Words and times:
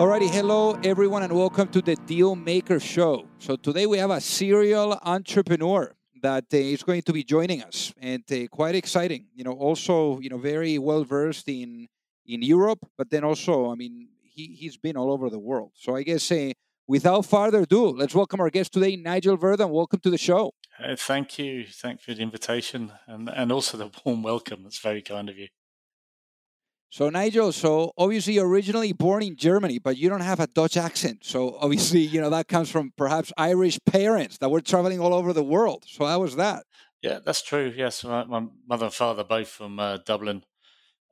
Alrighty, 0.00 0.30
hello 0.30 0.78
everyone, 0.82 1.22
and 1.24 1.30
welcome 1.30 1.68
to 1.68 1.82
the 1.82 1.94
Deal 1.94 2.34
Maker 2.34 2.80
Show. 2.80 3.26
So 3.38 3.54
today 3.56 3.84
we 3.84 3.98
have 3.98 4.10
a 4.10 4.18
serial 4.18 4.98
entrepreneur 5.02 5.94
that 6.22 6.44
uh, 6.54 6.56
is 6.56 6.82
going 6.82 7.02
to 7.02 7.12
be 7.12 7.22
joining 7.22 7.62
us, 7.62 7.92
and 8.00 8.24
uh, 8.32 8.46
quite 8.46 8.74
exciting. 8.74 9.26
You 9.34 9.44
know, 9.44 9.52
also 9.52 10.18
you 10.20 10.30
know 10.30 10.38
very 10.38 10.78
well 10.78 11.04
versed 11.04 11.50
in 11.50 11.86
in 12.24 12.40
Europe, 12.40 12.78
but 12.96 13.10
then 13.10 13.24
also, 13.24 13.70
I 13.70 13.74
mean, 13.74 14.08
he 14.22 14.56
he's 14.58 14.78
been 14.78 14.96
all 14.96 15.12
over 15.12 15.28
the 15.28 15.38
world. 15.38 15.72
So 15.74 15.94
I 15.94 16.02
guess 16.02 16.32
uh, 16.32 16.52
without 16.88 17.26
further 17.26 17.64
ado, 17.64 17.90
let's 17.90 18.14
welcome 18.14 18.40
our 18.40 18.48
guest 18.48 18.72
today, 18.72 18.96
Nigel 18.96 19.36
Verdon. 19.36 19.68
Welcome 19.68 20.00
to 20.00 20.08
the 20.08 20.16
show. 20.16 20.54
Uh, 20.82 20.96
thank 20.96 21.38
you, 21.38 21.66
thank 21.66 22.00
you 22.00 22.14
for 22.14 22.16
the 22.16 22.22
invitation, 22.22 22.90
and 23.06 23.28
and 23.28 23.52
also 23.52 23.76
the 23.76 23.90
warm 24.06 24.22
welcome. 24.22 24.62
That's 24.62 24.78
very 24.78 25.02
kind 25.02 25.28
of 25.28 25.36
you. 25.36 25.48
So 26.92 27.08
Nigel, 27.08 27.52
so 27.52 27.92
obviously 27.96 28.38
originally 28.38 28.92
born 28.92 29.22
in 29.22 29.36
Germany, 29.36 29.78
but 29.78 29.96
you 29.96 30.08
don't 30.08 30.22
have 30.22 30.40
a 30.40 30.48
Dutch 30.48 30.76
accent. 30.76 31.20
So 31.22 31.56
obviously, 31.60 32.00
you 32.00 32.20
know, 32.20 32.30
that 32.30 32.48
comes 32.48 32.68
from 32.68 32.92
perhaps 32.96 33.32
Irish 33.38 33.78
parents 33.86 34.38
that 34.38 34.50
were 34.50 34.60
traveling 34.60 34.98
all 34.98 35.14
over 35.14 35.32
the 35.32 35.44
world. 35.44 35.84
So 35.86 36.04
how 36.04 36.18
was 36.18 36.34
that? 36.34 36.64
Yeah, 37.00 37.20
that's 37.24 37.42
true. 37.42 37.72
Yes, 37.74 38.02
my, 38.02 38.24
my 38.24 38.44
mother 38.68 38.86
and 38.86 38.94
father 38.94 39.22
both 39.22 39.48
from 39.48 39.78
uh, 39.78 39.98
Dublin, 40.04 40.42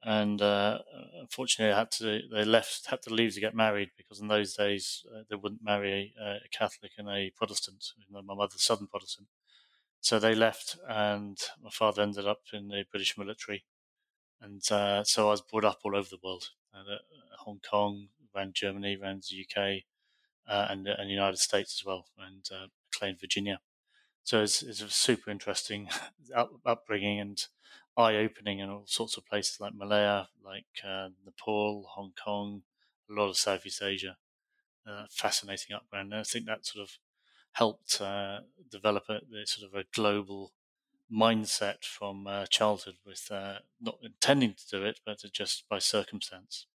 and 0.02 0.42
uh, 0.42 0.78
unfortunately, 1.20 1.72
I 1.72 1.78
had 1.78 1.90
to 1.92 2.20
they 2.30 2.44
left 2.44 2.86
had 2.88 3.00
to 3.02 3.14
leave 3.14 3.34
to 3.34 3.40
get 3.40 3.54
married 3.54 3.90
because 3.96 4.20
in 4.20 4.28
those 4.28 4.54
days 4.54 5.06
uh, 5.14 5.22
they 5.30 5.36
wouldn't 5.36 5.64
marry 5.64 6.12
a, 6.20 6.24
a, 6.44 6.48
Catholic 6.52 6.92
and 6.98 7.08
a 7.08 7.30
Protestant. 7.36 7.84
You 7.96 8.14
know, 8.14 8.22
my 8.22 8.34
mother's 8.34 8.64
Southern 8.64 8.88
Protestant, 8.88 9.28
so 10.00 10.18
they 10.18 10.34
left, 10.34 10.76
and 10.86 11.38
my 11.62 11.70
father 11.70 12.02
ended 12.02 12.26
up 12.26 12.42
in 12.52 12.68
the 12.68 12.84
British 12.90 13.16
military 13.16 13.64
and 14.40 14.62
uh, 14.70 15.04
so 15.04 15.28
I 15.28 15.30
was 15.30 15.40
brought 15.42 15.64
up 15.64 15.80
all 15.84 15.96
over 15.96 16.08
the 16.08 16.18
world, 16.22 16.50
uh, 16.74 16.98
Hong 17.40 17.60
Kong, 17.68 18.08
around 18.34 18.54
Germany, 18.54 18.96
around 19.00 19.24
the 19.24 19.44
UK, 19.44 19.82
uh, 20.46 20.66
and 20.70 20.86
and 20.86 21.08
the 21.08 21.14
United 21.14 21.38
States 21.38 21.80
as 21.80 21.84
well, 21.84 22.06
and 22.18 22.48
uh, 22.52 22.66
Virginia. 23.20 23.60
So 24.24 24.42
it's, 24.42 24.62
it's 24.62 24.82
a 24.82 24.90
super 24.90 25.30
interesting 25.30 25.88
up, 26.34 26.50
upbringing 26.66 27.20
and 27.20 27.46
eye 27.96 28.16
opening 28.16 28.58
in 28.58 28.68
all 28.68 28.84
sorts 28.86 29.16
of 29.16 29.24
places 29.24 29.60
like 29.60 29.74
Malaya, 29.74 30.28
like 30.44 30.66
uh, 30.84 31.08
Nepal, 31.24 31.86
Hong 31.94 32.12
Kong, 32.22 32.62
a 33.08 33.12
lot 33.14 33.30
of 33.30 33.38
Southeast 33.38 33.82
Asia. 33.82 34.16
Uh, 34.86 35.06
fascinating 35.10 35.76
upbringing. 35.76 36.12
And 36.12 36.20
I 36.20 36.22
think 36.22 36.46
that 36.46 36.64
sort 36.64 36.82
of 36.82 36.98
helped 37.52 38.00
uh, 38.00 38.40
develop 38.70 39.04
a, 39.08 39.20
sort 39.44 39.70
of 39.70 39.78
a 39.78 39.84
global 39.94 40.52
mindset 41.10 41.84
from 41.84 42.26
uh, 42.26 42.46
childhood 42.46 42.98
with 43.04 43.30
uh, 43.30 43.60
not 43.80 43.98
intending 44.02 44.54
to 44.54 44.66
do 44.68 44.84
it, 44.84 45.00
but 45.04 45.22
just 45.32 45.68
by 45.68 45.78
circumstance. 45.78 46.66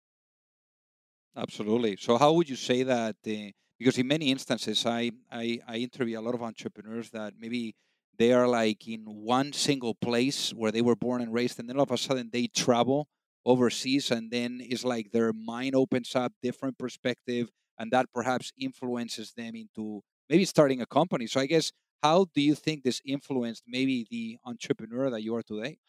Absolutely. 1.35 1.95
So, 1.95 2.17
how 2.17 2.33
would 2.33 2.49
you 2.49 2.55
say 2.55 2.83
that? 2.83 3.17
Uh, 3.25 3.51
because 3.79 3.97
in 3.97 4.07
many 4.07 4.29
instances, 4.31 4.85
I, 4.85 5.11
I, 5.31 5.59
I 5.67 5.77
interview 5.77 6.19
a 6.19 6.22
lot 6.22 6.35
of 6.35 6.41
entrepreneurs 6.43 7.09
that 7.09 7.33
maybe 7.38 7.75
they 8.17 8.31
are 8.31 8.47
like 8.47 8.88
in 8.88 9.03
one 9.05 9.51
single 9.51 9.95
place 9.95 10.53
where 10.53 10.72
they 10.72 10.81
were 10.81 10.95
born 10.95 11.22
and 11.22 11.33
raised, 11.33 11.59
and 11.59 11.67
then 11.67 11.77
all 11.77 11.83
of 11.83 11.91
a 11.91 11.97
sudden 11.97 12.29
they 12.31 12.47
travel 12.47 13.07
overseas, 13.45 14.11
and 14.11 14.31
then 14.31 14.59
it's 14.61 14.83
like 14.85 15.11
their 15.11 15.33
mind 15.33 15.75
opens 15.75 16.16
up, 16.16 16.33
different 16.41 16.77
perspective, 16.77 17.49
and 17.79 17.91
that 17.91 18.05
perhaps 18.13 18.51
influences 18.57 19.33
them 19.33 19.55
into 19.55 20.01
maybe 20.29 20.45
starting 20.45 20.81
a 20.81 20.85
company. 20.85 21.25
So, 21.27 21.39
I 21.39 21.47
guess 21.47 21.72
how 22.03 22.25
do 22.36 22.41
you 22.41 22.56
think 22.56 22.84
this 22.84 23.02
influenced 23.06 23.64
maybe 23.68 24.08
the 24.09 24.38
entrepreneur 24.46 25.09
that 25.09 25.24
you 25.24 25.36
are 25.36 25.44
today? 25.44 25.80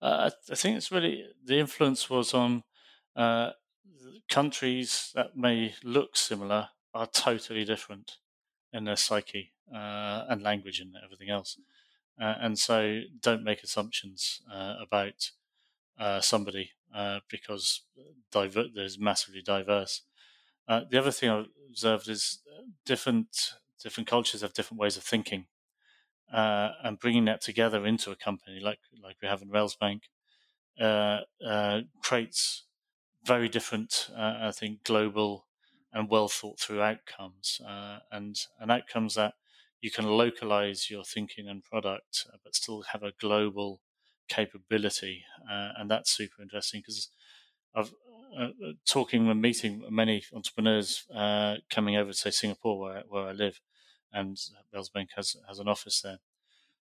Uh, 0.00 0.30
I 0.50 0.54
think 0.54 0.76
it's 0.76 0.92
really 0.92 1.26
the 1.42 1.58
influence 1.58 2.10
was 2.10 2.34
on 2.34 2.64
uh, 3.16 3.52
countries 4.28 5.12
that 5.14 5.36
may 5.36 5.74
look 5.84 6.16
similar 6.16 6.70
are 6.94 7.06
totally 7.06 7.64
different 7.64 8.18
in 8.72 8.84
their 8.84 8.96
psyche 8.96 9.54
uh, 9.72 10.26
and 10.28 10.42
language 10.42 10.80
and 10.80 10.94
everything 11.04 11.30
else. 11.30 11.58
Uh, 12.20 12.36
and 12.40 12.58
so 12.58 13.02
don't 13.20 13.44
make 13.44 13.62
assumptions 13.62 14.42
uh, 14.50 14.76
about 14.80 15.32
uh, 15.98 16.20
somebody 16.20 16.72
because 17.30 17.82
diver- 18.30 18.68
there's 18.74 18.98
massively 18.98 19.42
diverse. 19.42 20.02
the 20.68 20.98
other 20.98 21.12
thing 21.12 21.30
I 21.30 21.46
observed 21.68 22.08
is 22.08 22.42
different 22.84 23.54
different 23.82 24.08
cultures 24.08 24.42
have 24.42 24.54
different 24.54 24.80
ways 24.80 24.96
of 24.96 25.04
thinking 25.04 25.46
uh, 26.32 26.72
and 26.82 26.98
bringing 26.98 27.24
that 27.26 27.40
together 27.40 27.86
into 27.86 28.10
a 28.10 28.16
company 28.16 28.60
like 28.60 28.80
like 29.02 29.16
we 29.22 29.28
have 29.28 29.42
in 29.42 29.50
Railsbank 29.50 30.02
uh, 30.80 31.20
uh, 31.44 31.82
creates 32.02 32.64
very 33.24 33.48
different, 33.48 34.10
uh, 34.14 34.38
I 34.42 34.52
think, 34.52 34.84
global 34.84 35.46
and 35.92 36.10
well 36.10 36.28
thought 36.28 36.60
through 36.60 36.82
outcomes, 36.82 37.60
uh, 37.66 38.00
and 38.12 38.36
and 38.60 38.70
outcomes 38.70 39.14
that 39.14 39.34
you 39.80 39.90
can 39.90 40.06
localize 40.06 40.90
your 40.90 41.04
thinking 41.04 41.48
and 41.48 41.64
product, 41.64 42.26
uh, 42.32 42.38
but 42.44 42.56
still 42.56 42.82
have 42.82 43.02
a 43.02 43.12
global 43.12 43.80
capability, 44.28 45.24
and 45.48 45.90
that's 45.90 46.10
super 46.12 46.42
interesting 46.42 46.80
because 46.80 47.10
I've 47.74 47.94
uh, 48.36 48.48
talking 48.86 49.28
and 49.28 49.40
meeting 49.40 49.84
many 49.90 50.24
entrepreneurs 50.32 51.06
uh, 51.14 51.56
coming 51.70 51.96
over 51.96 52.10
to 52.10 52.16
say 52.16 52.30
Singapore, 52.30 52.78
where 52.80 53.02
where 53.08 53.28
I 53.28 53.32
live, 53.32 53.60
and 54.14 54.38
Railsbank 54.74 55.08
has 55.16 55.36
has 55.48 55.58
an 55.58 55.68
office 55.68 56.00
there. 56.00 56.18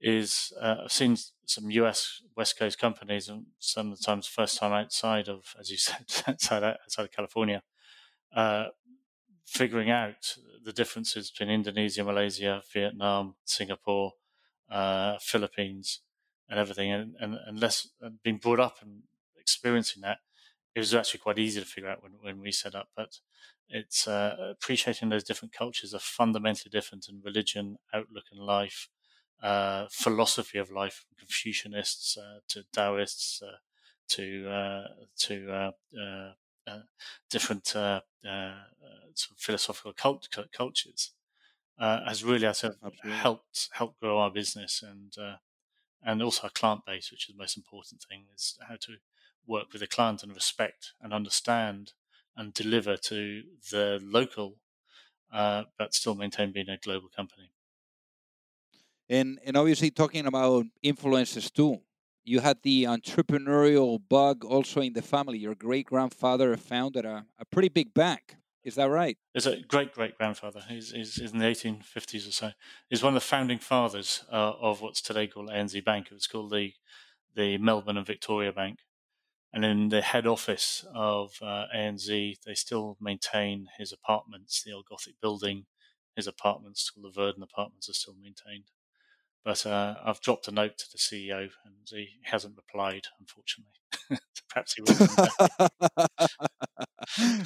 Is 0.01 0.53
uh, 0.61 0.77
I've 0.85 0.91
seen 0.91 1.17
some 1.45 1.69
US 1.71 2.21
West 2.35 2.57
Coast 2.57 2.79
companies, 2.79 3.27
and 3.29 3.47
sometimes 3.59 4.27
first 4.27 4.57
time 4.57 4.71
outside 4.71 5.27
of, 5.27 5.55
as 5.59 5.69
you 5.69 5.77
said, 5.87 6.05
outside 6.27 6.63
outside 6.63 7.03
of 7.03 7.11
California, 7.11 7.63
uh, 8.35 8.67
figuring 9.45 9.89
out 9.91 10.37
the 10.63 10.73
differences 10.73 11.31
between 11.31 11.49
Indonesia, 11.49 12.03
Malaysia, 12.03 12.61
Vietnam, 12.73 13.35
Singapore, 13.45 14.13
uh, 14.69 15.17
Philippines, 15.19 16.01
and 16.49 16.59
everything, 16.59 16.91
and, 16.91 17.15
and 17.19 17.37
unless 17.45 17.89
being 18.23 18.37
brought 18.37 18.59
up 18.59 18.77
and 18.81 19.03
experiencing 19.37 20.01
that, 20.01 20.19
it 20.75 20.79
was 20.79 20.93
actually 20.93 21.19
quite 21.19 21.39
easy 21.39 21.59
to 21.59 21.65
figure 21.65 21.89
out 21.89 22.01
when, 22.01 22.13
when 22.21 22.39
we 22.39 22.51
set 22.51 22.75
up. 22.75 22.89
But 22.95 23.19
it's 23.69 24.07
uh, 24.07 24.35
appreciating 24.51 25.09
those 25.09 25.23
different 25.23 25.53
cultures 25.53 25.93
are 25.93 25.99
fundamentally 25.99 26.69
different 26.71 27.07
in 27.09 27.21
religion, 27.21 27.77
outlook 27.93 28.25
in 28.31 28.39
life, 28.39 28.89
uh, 29.41 29.87
philosophy 29.91 30.57
of 30.57 30.71
life, 30.71 31.05
from 31.07 31.27
Confucianists 31.27 32.17
uh, 32.17 32.39
to 32.49 32.63
Taoists 32.73 33.41
uh, 33.41 33.57
to 34.09 34.49
uh, 34.49 34.87
to 35.17 35.51
uh, 35.51 36.81
different 37.29 37.67
sort 37.67 38.03
of 38.23 39.37
philosophical 39.37 39.93
cult- 39.93 40.29
cultures, 40.51 41.11
has 41.79 42.23
really 42.23 42.51
helped 43.03 43.69
help 43.73 43.99
grow 43.99 44.19
our 44.19 44.31
business 44.31 44.83
and 44.83 45.15
and 46.01 46.21
also 46.21 46.43
our 46.43 46.49
client 46.49 46.85
base, 46.85 47.11
which 47.11 47.29
is 47.29 47.35
the 47.35 47.39
most 47.41 47.57
important 47.57 48.05
thing, 48.09 48.27
is 48.33 48.57
how 48.67 48.75
to 48.77 48.97
work 49.45 49.71
with 49.73 49.81
the 49.81 49.87
client 49.87 50.23
and 50.23 50.33
respect 50.33 50.93
and 51.01 51.13
understand 51.13 51.93
and 52.39 52.53
deliver 52.53 52.95
to 52.95 53.43
the 53.69 53.99
local, 54.01 54.55
uh, 55.31 55.63
but 55.77 55.93
still 55.93 56.15
maintain 56.15 56.53
being 56.53 56.69
a 56.69 56.77
global 56.77 57.09
company. 57.09 57.51
And 59.09 59.39
and 59.45 59.57
obviously 59.57 59.91
talking 59.91 60.25
about 60.25 60.65
influences 60.81 61.51
too. 61.51 61.81
You 62.23 62.39
had 62.41 62.57
the 62.63 62.83
entrepreneurial 62.83 63.99
bug 64.07 64.45
also 64.45 64.81
in 64.81 64.93
the 64.93 65.01
family. 65.01 65.39
Your 65.39 65.55
great 65.55 65.87
grandfather 65.87 66.55
founded 66.57 67.05
a, 67.05 67.25
a 67.39 67.45
pretty 67.45 67.69
big 67.69 67.93
bank. 67.93 68.35
Is 68.63 68.75
that 68.75 68.89
right? 68.89 69.17
It's 69.33 69.45
a 69.45 69.61
great 69.61 69.93
great 69.93 70.17
grandfather. 70.17 70.61
He's, 70.69 70.91
he's, 70.91 71.17
in 71.17 71.39
the 71.39 71.45
1850s 71.45 72.27
or 72.27 72.31
so. 72.31 72.51
He's 72.89 73.03
one 73.03 73.15
of 73.15 73.21
the 73.21 73.27
founding 73.27 73.59
fathers 73.59 74.23
uh, 74.31 74.53
of 74.61 74.81
what's 74.81 75.01
today 75.01 75.27
called 75.27 75.49
ANZ 75.49 75.83
Bank. 75.83 76.07
It 76.07 76.13
was 76.13 76.27
called 76.27 76.51
the 76.51 76.73
the 77.35 77.57
Melbourne 77.57 77.97
and 77.97 78.05
Victoria 78.05 78.51
Bank. 78.51 78.79
And 79.51 79.65
in 79.65 79.89
the 79.89 80.01
head 80.01 80.27
office 80.27 80.85
of 80.93 81.33
uh, 81.41 81.65
ANZ, 81.75 82.37
they 82.45 82.53
still 82.53 82.97
maintain 83.01 83.67
his 83.77 83.91
apartments, 83.91 84.61
the 84.63 84.73
old 84.73 84.85
Gothic 84.89 85.15
building. 85.21 85.65
His 86.15 86.27
apartments, 86.27 86.91
the 86.95 87.09
Verdon 87.09 87.41
Apartments, 87.41 87.89
are 87.89 87.93
still 87.93 88.15
maintained. 88.21 88.65
But 89.43 89.65
uh, 89.65 89.95
I've 90.03 90.21
dropped 90.21 90.47
a 90.47 90.51
note 90.51 90.77
to 90.77 90.85
the 90.91 90.97
CEO, 90.97 91.49
and 91.65 91.87
he 91.89 92.19
hasn't 92.23 92.57
replied, 92.57 93.07
unfortunately. 93.19 93.73
Perhaps 94.49 94.73
he 94.75 94.81
will. 94.81 94.93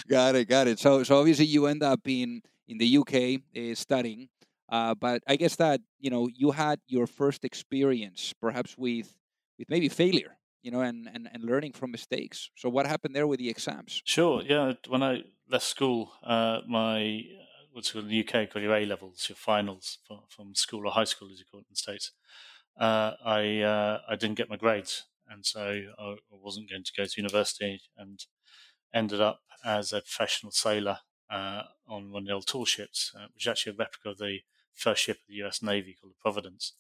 got 0.10 0.36
it, 0.36 0.50
got 0.50 0.68
it. 0.68 0.80
So, 0.80 1.04
so 1.04 1.20
obviously 1.20 1.46
you 1.46 1.68
end 1.68 1.84
up 1.84 2.02
in 2.06 2.42
in 2.68 2.78
the 2.78 2.98
UK 2.98 3.42
uh, 3.56 3.76
studying, 3.76 4.30
uh, 4.70 4.96
but 4.96 5.22
I 5.28 5.36
guess 5.36 5.56
that 5.58 5.82
you 6.00 6.10
know 6.10 6.28
you 6.34 6.52
had 6.52 6.80
your 6.88 7.08
first 7.08 7.46
experience, 7.46 8.34
perhaps 8.42 8.78
with 8.78 9.14
with 9.60 9.70
maybe 9.70 9.90
failure, 9.90 10.38
you 10.64 10.72
know, 10.72 10.82
and, 10.82 11.10
and, 11.14 11.30
and 11.32 11.44
learning 11.44 11.74
from 11.74 11.92
mistakes. 11.92 12.50
So 12.56 12.70
what 12.70 12.88
happened 12.88 13.16
there 13.16 13.28
with 13.28 13.40
the 13.40 13.50
exams? 13.50 14.02
Sure. 14.06 14.42
Yeah. 14.42 14.74
When 14.88 15.04
I 15.04 15.24
left 15.50 15.66
school, 15.66 16.14
uh, 16.24 16.62
my 16.68 17.24
what's 17.72 17.90
it 17.90 17.94
called 17.94 18.06
in 18.06 18.12
the 18.12 18.20
UK 18.20 18.50
called 18.50 18.64
your 18.64 18.76
A 18.76 18.86
levels, 18.86 19.28
your 19.30 19.36
finals 19.36 20.00
from, 20.08 20.22
from 20.30 20.56
school 20.56 20.88
or 20.88 20.92
high 20.92 21.04
school, 21.04 21.30
as 21.32 21.40
you 21.40 21.46
call 21.50 21.60
it 21.60 21.68
in 21.70 21.74
the 21.74 21.76
States. 21.76 22.12
Uh, 22.80 23.14
I 23.24 23.60
uh, 23.62 24.02
I 24.10 24.16
didn't 24.16 24.38
get 24.38 24.50
my 24.50 24.58
grades, 24.58 25.06
and 25.28 25.46
so 25.46 25.82
I 26.00 26.16
wasn't 26.32 26.70
going 26.70 26.84
to 26.84 26.92
go 26.98 27.06
to 27.06 27.22
university, 27.22 27.82
and 27.98 28.20
ended 28.94 29.22
up 29.22 29.42
as 29.66 29.92
a 29.94 30.02
professional 30.02 30.52
sailor 30.52 31.00
uh, 31.30 31.64
on 31.88 32.12
one 32.12 32.24
of 32.24 32.28
the 32.28 32.34
old 32.34 32.48
tall 32.48 32.66
ships, 32.66 33.12
uh, 33.16 33.28
which 33.34 33.46
is 33.46 33.52
actually 33.52 33.74
a 33.74 33.76
replica 33.76 34.10
of 34.10 34.18
the 34.18 34.40
first 34.74 35.04
ship 35.04 35.18
of 35.18 35.28
the 35.28 35.36
U.S. 35.36 35.62
Navy 35.62 35.96
called 36.00 36.14
the 36.14 36.22
Providence, 36.22 36.74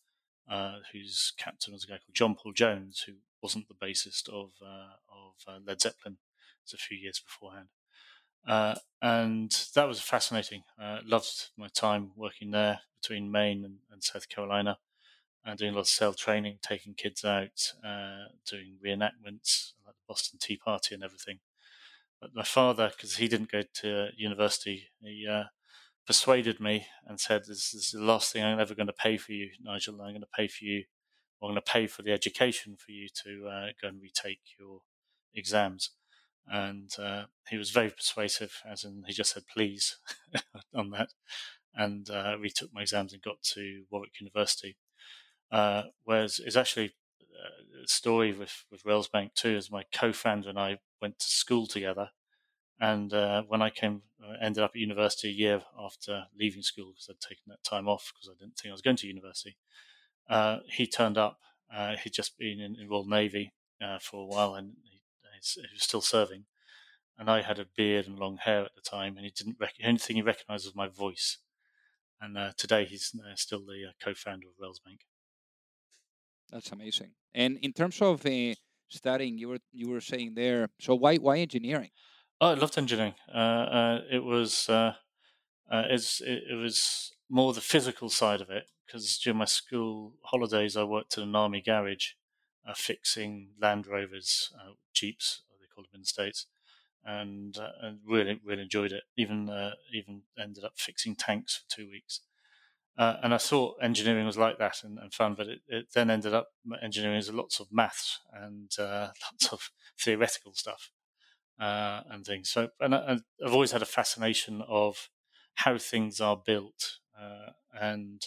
uh, 0.47 0.79
whose 0.91 1.33
captain 1.37 1.73
was 1.73 1.83
a 1.85 1.87
guy 1.87 1.97
called 1.97 2.15
John 2.15 2.35
Paul 2.35 2.53
Jones, 2.53 3.01
who 3.01 3.13
wasn't 3.41 3.67
the 3.67 3.73
bassist 3.75 4.29
of 4.29 4.51
uh, 4.61 4.95
of 5.11 5.65
Led 5.65 5.81
Zeppelin. 5.81 6.13
It 6.15 6.71
was 6.71 6.73
a 6.73 6.77
few 6.77 6.97
years 6.97 7.19
beforehand. 7.19 7.69
Uh, 8.45 8.75
and 9.01 9.51
that 9.73 9.87
was 9.87 10.01
fascinating. 10.01 10.63
Uh, 10.79 10.99
loved 11.05 11.49
my 11.57 11.67
time 11.67 12.11
working 12.15 12.51
there 12.51 12.81
between 13.01 13.31
Maine 13.31 13.63
and, 13.65 13.79
and 13.91 14.03
South 14.03 14.29
Carolina, 14.29 14.79
and 15.45 15.59
doing 15.59 15.73
a 15.73 15.75
lot 15.75 15.81
of 15.81 15.87
sail 15.89 16.13
training, 16.13 16.59
taking 16.61 16.93
kids 16.93 17.25
out, 17.25 17.73
uh, 17.83 18.25
doing 18.45 18.79
reenactments 18.85 19.73
like 19.85 19.95
the 19.95 20.03
Boston 20.07 20.39
Tea 20.39 20.57
Party 20.57 20.95
and 20.95 21.03
everything. 21.03 21.39
But 22.21 22.33
my 22.35 22.43
father, 22.43 22.89
because 22.89 23.17
he 23.17 23.27
didn't 23.27 23.51
go 23.51 23.63
to 23.63 24.09
university, 24.17 24.89
he 25.01 25.27
uh, 25.27 25.45
persuaded 26.05 26.59
me 26.59 26.87
and 27.05 27.19
said, 27.19 27.45
"This 27.45 27.73
is 27.73 27.91
the 27.91 28.01
last 28.01 28.31
thing 28.33 28.43
I'm 28.43 28.59
ever 28.59 28.75
going 28.75 28.87
to 28.87 28.93
pay 28.93 29.17
for 29.17 29.31
you, 29.33 29.51
Nigel. 29.61 30.01
I'm 30.01 30.11
going 30.11 30.21
to 30.21 30.27
pay 30.35 30.47
for 30.47 30.65
you. 30.65 30.83
I'm 31.41 31.49
going 31.49 31.55
to 31.55 31.61
pay 31.61 31.87
for 31.87 32.03
the 32.03 32.11
education 32.11 32.77
for 32.77 32.91
you 32.91 33.07
to 33.23 33.47
uh, 33.47 33.67
go 33.81 33.89
and 33.89 34.01
retake 34.01 34.41
your 34.59 34.81
exams." 35.35 35.91
and 36.47 36.91
uh, 36.99 37.23
he 37.49 37.57
was 37.57 37.71
very 37.71 37.89
persuasive, 37.89 38.61
as 38.69 38.83
in 38.83 39.03
he 39.07 39.13
just 39.13 39.33
said 39.33 39.43
please 39.53 39.97
on 40.75 40.89
that, 40.91 41.09
and 41.73 42.09
uh, 42.09 42.35
retook 42.39 42.69
my 42.73 42.81
exams 42.81 43.13
and 43.13 43.21
got 43.21 43.41
to 43.41 43.83
Warwick 43.89 44.19
University. 44.19 44.77
Uh, 45.51 45.83
whereas 46.03 46.39
it's 46.43 46.55
actually 46.55 46.93
uh, 47.21 47.83
a 47.83 47.87
story 47.87 48.33
with 48.33 48.65
with 48.71 48.83
Railsbank 48.83 49.35
too, 49.35 49.55
as 49.55 49.71
my 49.71 49.83
co-founder 49.93 50.49
and 50.49 50.59
I 50.59 50.79
went 51.01 51.19
to 51.19 51.27
school 51.27 51.67
together, 51.67 52.09
and 52.79 53.13
uh, 53.13 53.43
when 53.43 53.61
I 53.61 53.69
came, 53.69 54.03
uh, 54.23 54.33
ended 54.41 54.63
up 54.63 54.71
at 54.75 54.79
university 54.79 55.29
a 55.29 55.31
year 55.31 55.63
after 55.79 56.25
leaving 56.37 56.63
school 56.63 56.91
because 56.93 57.09
I'd 57.09 57.19
taken 57.19 57.43
that 57.47 57.63
time 57.63 57.87
off 57.87 58.11
because 58.13 58.29
I 58.29 58.37
didn't 58.39 58.57
think 58.57 58.71
I 58.71 58.73
was 58.73 58.81
going 58.81 58.97
to 58.97 59.07
university. 59.07 59.57
Uh, 60.29 60.59
he 60.67 60.87
turned 60.87 61.17
up. 61.17 61.39
he'd 62.03 62.13
just 62.13 62.37
been 62.37 62.59
in, 62.59 62.75
in 62.79 62.89
Royal 62.89 63.07
Navy 63.07 63.53
for 64.01 64.21
a 64.21 64.25
while, 64.25 64.55
and 64.55 64.75
he 64.83 65.01
was 65.73 65.83
still 65.83 66.01
serving, 66.01 66.45
and 67.17 67.29
I 67.29 67.41
had 67.41 67.59
a 67.59 67.65
beard 67.65 68.07
and 68.07 68.19
long 68.19 68.37
hair 68.37 68.65
at 68.65 68.75
the 68.75 68.81
time, 68.81 69.17
and 69.17 69.25
he 69.25 69.31
didn't. 69.31 69.57
Rec- 69.59 69.75
he 69.77 70.21
recognised 70.21 70.65
was 70.65 70.75
my 70.75 70.87
voice. 70.87 71.39
And 72.23 72.37
uh, 72.37 72.53
today 72.55 72.85
he's 72.85 73.13
uh, 73.19 73.35
still 73.35 73.65
the 73.65 73.87
uh, 73.89 73.91
co-founder 74.01 74.47
of 74.47 74.55
Railsbank. 74.55 75.01
That's 76.49 76.71
amazing. 76.71 77.11
And 77.33 77.57
in 77.57 77.73
terms 77.73 78.01
of 78.01 78.25
uh, 78.25 78.53
studying, 78.87 79.37
you 79.37 79.49
were 79.49 79.59
you 79.71 79.89
were 79.89 79.99
saying 79.99 80.35
there. 80.35 80.69
So 80.79 80.95
why 80.95 81.17
why 81.17 81.39
engineering? 81.39 81.91
Oh, 82.43 82.47
I 82.47 82.55
loved 82.55 82.77
engineering. 82.77 83.13
Uh, 83.33 83.37
uh, 83.37 84.01
it 84.11 84.21
was 84.21 84.69
it's 85.71 86.19
it, 86.19 86.43
it, 86.51 86.55
was 86.55 87.13
more 87.29 87.53
the 87.53 87.61
physical 87.61 88.09
side 88.09 88.41
of 88.41 88.49
it 88.49 88.65
because 88.85 89.17
during 89.17 89.37
my 89.37 89.45
school 89.45 90.15
holidays 90.23 90.75
I 90.75 90.83
worked 90.83 91.17
at 91.17 91.23
an 91.23 91.37
army 91.37 91.61
garage 91.61 92.07
uh, 92.67 92.73
fixing 92.75 93.51
Land 93.61 93.87
Rovers, 93.87 94.51
uh, 94.59 94.73
Jeeps, 94.93 95.43
they 95.61 95.67
call 95.73 95.85
them 95.85 95.91
in 95.93 96.01
the 96.01 96.05
states, 96.05 96.47
and, 97.05 97.57
uh, 97.57 97.69
and 97.81 97.99
really 98.05 98.41
really 98.43 98.63
enjoyed 98.63 98.91
it. 98.91 99.03
Even 99.15 99.49
uh, 99.49 99.75
even 99.93 100.23
ended 100.37 100.65
up 100.65 100.73
fixing 100.75 101.15
tanks 101.15 101.55
for 101.55 101.73
two 101.73 101.89
weeks. 101.89 102.19
Uh, 102.97 103.15
and 103.23 103.33
I 103.33 103.37
thought 103.37 103.77
engineering 103.81 104.25
was 104.25 104.37
like 104.37 104.57
that 104.57 104.83
and, 104.83 104.99
and 104.99 105.13
fun, 105.13 105.35
but 105.35 105.47
it, 105.47 105.59
it, 105.69 105.85
then 105.95 106.09
ended 106.09 106.33
up 106.33 106.49
engineering 106.81 107.19
is 107.19 107.31
lots 107.31 107.61
of 107.61 107.71
maths 107.71 108.19
and 108.33 108.69
uh, 108.77 109.11
lots 109.31 109.53
of 109.53 109.69
theoretical 109.97 110.53
stuff 110.55 110.91
and 112.09 112.25
things. 112.25 112.49
So, 112.49 112.69
and 112.79 112.95
I, 112.95 113.19
have 113.43 113.53
always 113.53 113.71
had 113.71 113.81
a 113.81 113.85
fascination 113.85 114.61
of 114.67 115.09
how 115.55 115.77
things 115.77 116.19
are 116.19 116.37
built 116.37 116.99
and 117.73 118.21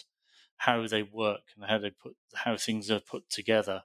how 0.57 0.87
they 0.87 1.03
work 1.03 1.41
and 1.55 1.65
how 1.69 1.77
they 1.77 1.91
put 1.91 2.15
how 2.35 2.57
things 2.57 2.89
are 2.89 2.99
put 2.99 3.29
together 3.29 3.83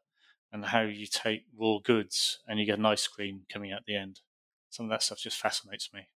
and 0.53 0.67
how 0.67 0.83
you 0.83 1.07
take 1.07 1.45
raw 1.59 1.79
goods 1.83 2.41
and 2.47 2.59
you 2.59 2.67
get 2.67 2.79
an 2.79 2.87
ice 2.87 3.07
cream 3.07 3.43
coming 3.53 3.73
at 3.73 3.85
the 3.87 3.97
end. 3.97 4.21
Some 4.71 4.87
of 4.87 4.91
that 4.91 5.03
stuff 5.03 5.19
just 5.19 5.39
fascinates 5.39 5.91
me. 5.93 6.09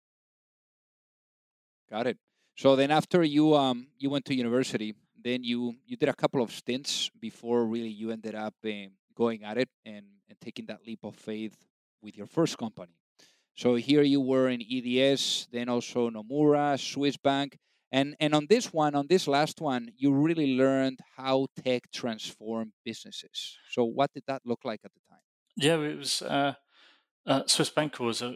Got 1.89 2.07
it. 2.07 2.17
So 2.57 2.75
then, 2.75 2.89
after 2.91 3.23
you 3.23 3.53
um 3.55 3.87
you 3.97 4.09
went 4.09 4.25
to 4.25 4.35
university, 4.35 4.95
then 5.21 5.43
you 5.43 5.75
you 5.85 5.97
did 5.97 6.09
a 6.09 6.13
couple 6.13 6.41
of 6.41 6.51
stints 6.51 7.09
before 7.19 7.65
really 7.65 7.89
you 7.89 8.11
ended 8.11 8.35
up 8.35 8.55
um, 8.63 8.91
going 9.13 9.43
at 9.43 9.57
it 9.57 9.69
and 9.85 10.05
and 10.29 10.39
taking 10.41 10.65
that 10.67 10.85
leap 10.87 11.03
of 11.03 11.15
faith 11.15 11.55
with 12.01 12.17
your 12.17 12.27
first 12.27 12.57
company. 12.57 12.95
So 13.55 13.75
here 13.75 14.03
you 14.03 14.21
were 14.21 14.49
in 14.49 14.61
EDS, 14.61 15.47
then 15.51 15.69
also 15.69 16.09
Nomura, 16.09 16.79
Swiss 16.79 17.17
Bank, 17.17 17.57
and 17.91 18.15
and 18.19 18.35
on 18.35 18.47
this 18.49 18.73
one, 18.73 18.95
on 18.95 19.07
this 19.07 19.27
last 19.27 19.61
one, 19.61 19.91
you 19.97 20.11
really 20.13 20.57
learned 20.57 20.99
how 21.15 21.47
tech 21.63 21.83
transform 21.93 22.73
businesses. 22.83 23.57
So 23.71 23.85
what 23.85 24.13
did 24.13 24.23
that 24.27 24.41
look 24.45 24.65
like 24.65 24.81
at 24.83 24.91
the 24.93 24.99
time? 25.09 25.21
Yeah, 25.55 25.77
it 25.77 25.97
was 25.97 26.21
uh, 26.21 26.55
uh, 27.25 27.43
Swiss 27.47 27.69
Bank 27.69 27.99
was 27.99 28.21
a, 28.21 28.35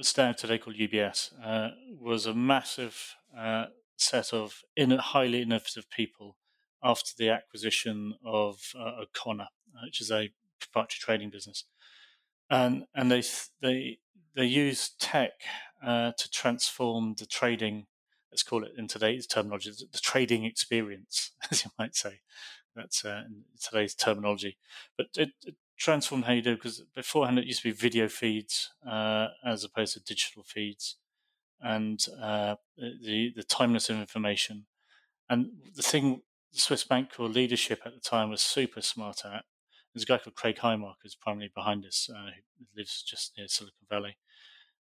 stand 0.00 0.38
today 0.38 0.56
called 0.56 0.76
UBS 0.76 1.32
uh, 1.44 1.68
was 2.00 2.24
a 2.24 2.32
massive 2.34 3.16
uh, 3.38 3.66
set 3.96 4.32
of 4.32 4.62
in, 4.74 4.90
highly 4.92 5.42
innovative 5.42 5.90
people 5.90 6.36
after 6.82 7.10
the 7.18 7.28
acquisition 7.28 8.14
of 8.24 8.72
uh, 8.78 9.02
O'Connor, 9.02 9.48
which 9.84 10.00
is 10.00 10.10
a 10.10 10.30
proprietary 10.60 10.98
trading 11.00 11.30
business, 11.30 11.64
and 12.50 12.84
and 12.94 13.10
they 13.10 13.22
they 13.60 13.98
they 14.34 14.44
used 14.44 15.00
tech 15.00 15.32
uh, 15.84 16.12
to 16.18 16.30
transform 16.30 17.14
the 17.18 17.26
trading 17.26 17.86
let's 18.34 18.42
call 18.42 18.64
it 18.64 18.72
in 18.76 18.88
today's 18.88 19.28
terminology, 19.28 19.70
the 19.70 19.98
trading 20.00 20.44
experience, 20.44 21.30
as 21.52 21.64
you 21.64 21.70
might 21.78 21.94
say. 21.94 22.18
That's 22.74 23.04
uh, 23.04 23.22
today's 23.62 23.94
terminology. 23.94 24.56
But 24.96 25.06
it, 25.16 25.30
it, 25.44 25.54
transformed 25.76 26.24
how 26.24 26.32
you 26.32 26.42
do 26.42 26.54
because 26.54 26.82
beforehand 26.94 27.36
it 27.36 27.46
used 27.46 27.62
to 27.62 27.68
be 27.68 27.72
video 27.72 28.08
feeds 28.08 28.70
uh, 28.88 29.26
as 29.44 29.64
opposed 29.64 29.92
to 29.94 30.00
digital 30.00 30.44
feeds, 30.44 30.96
and 31.60 32.04
uh, 32.20 32.56
the 32.76 33.32
the 33.36 33.44
timeless 33.44 33.90
of 33.90 33.98
information. 33.98 34.66
And 35.28 35.48
the 35.74 35.82
thing 35.82 36.22
the 36.52 36.60
Swiss 36.60 36.84
bank 36.84 37.12
core 37.14 37.28
leadership 37.28 37.82
at 37.86 37.94
the 37.94 38.00
time 38.00 38.30
was 38.30 38.42
super 38.42 38.82
smart 38.82 39.24
at. 39.24 39.44
There's 39.94 40.02
a 40.02 40.06
guy 40.06 40.18
called 40.18 40.34
Craig 40.34 40.56
Heimark 40.56 40.96
who's 41.02 41.14
primarily 41.14 41.52
behind 41.54 41.84
this, 41.84 42.10
uh, 42.12 42.30
who 42.58 42.64
lives 42.76 43.02
just 43.02 43.36
near 43.38 43.46
Silicon 43.46 43.86
Valley 43.88 44.16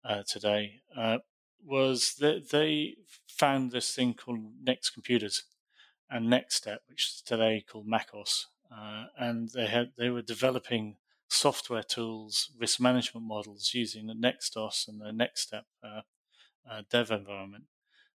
uh, 0.04 0.24
today. 0.28 0.82
Uh, 0.98 1.20
was 1.64 2.16
that 2.20 2.50
they 2.50 2.96
found 3.28 3.72
this 3.72 3.94
thing 3.94 4.14
called 4.14 4.40
Next 4.64 4.92
Computers 4.92 5.44
and 6.10 6.28
NeXTSTEP, 6.28 6.78
which 6.88 7.08
is 7.08 7.22
today 7.26 7.64
called 7.68 7.88
MacOS, 7.88 8.46
uh, 8.72 9.06
and 9.18 9.50
they 9.50 9.68
had 9.68 9.92
they 9.98 10.10
were 10.10 10.22
developing 10.22 10.98
software 11.28 11.84
tools, 11.84 12.52
risk 12.60 12.80
management 12.80 13.26
models 13.26 13.72
using 13.74 14.08
the 14.08 14.14
Nextos 14.14 14.88
and 14.88 15.02
the 15.02 15.12
NextStep 15.12 15.64
uh, 15.84 16.02
uh, 16.70 16.82
dev 16.90 17.12
environment 17.12 17.66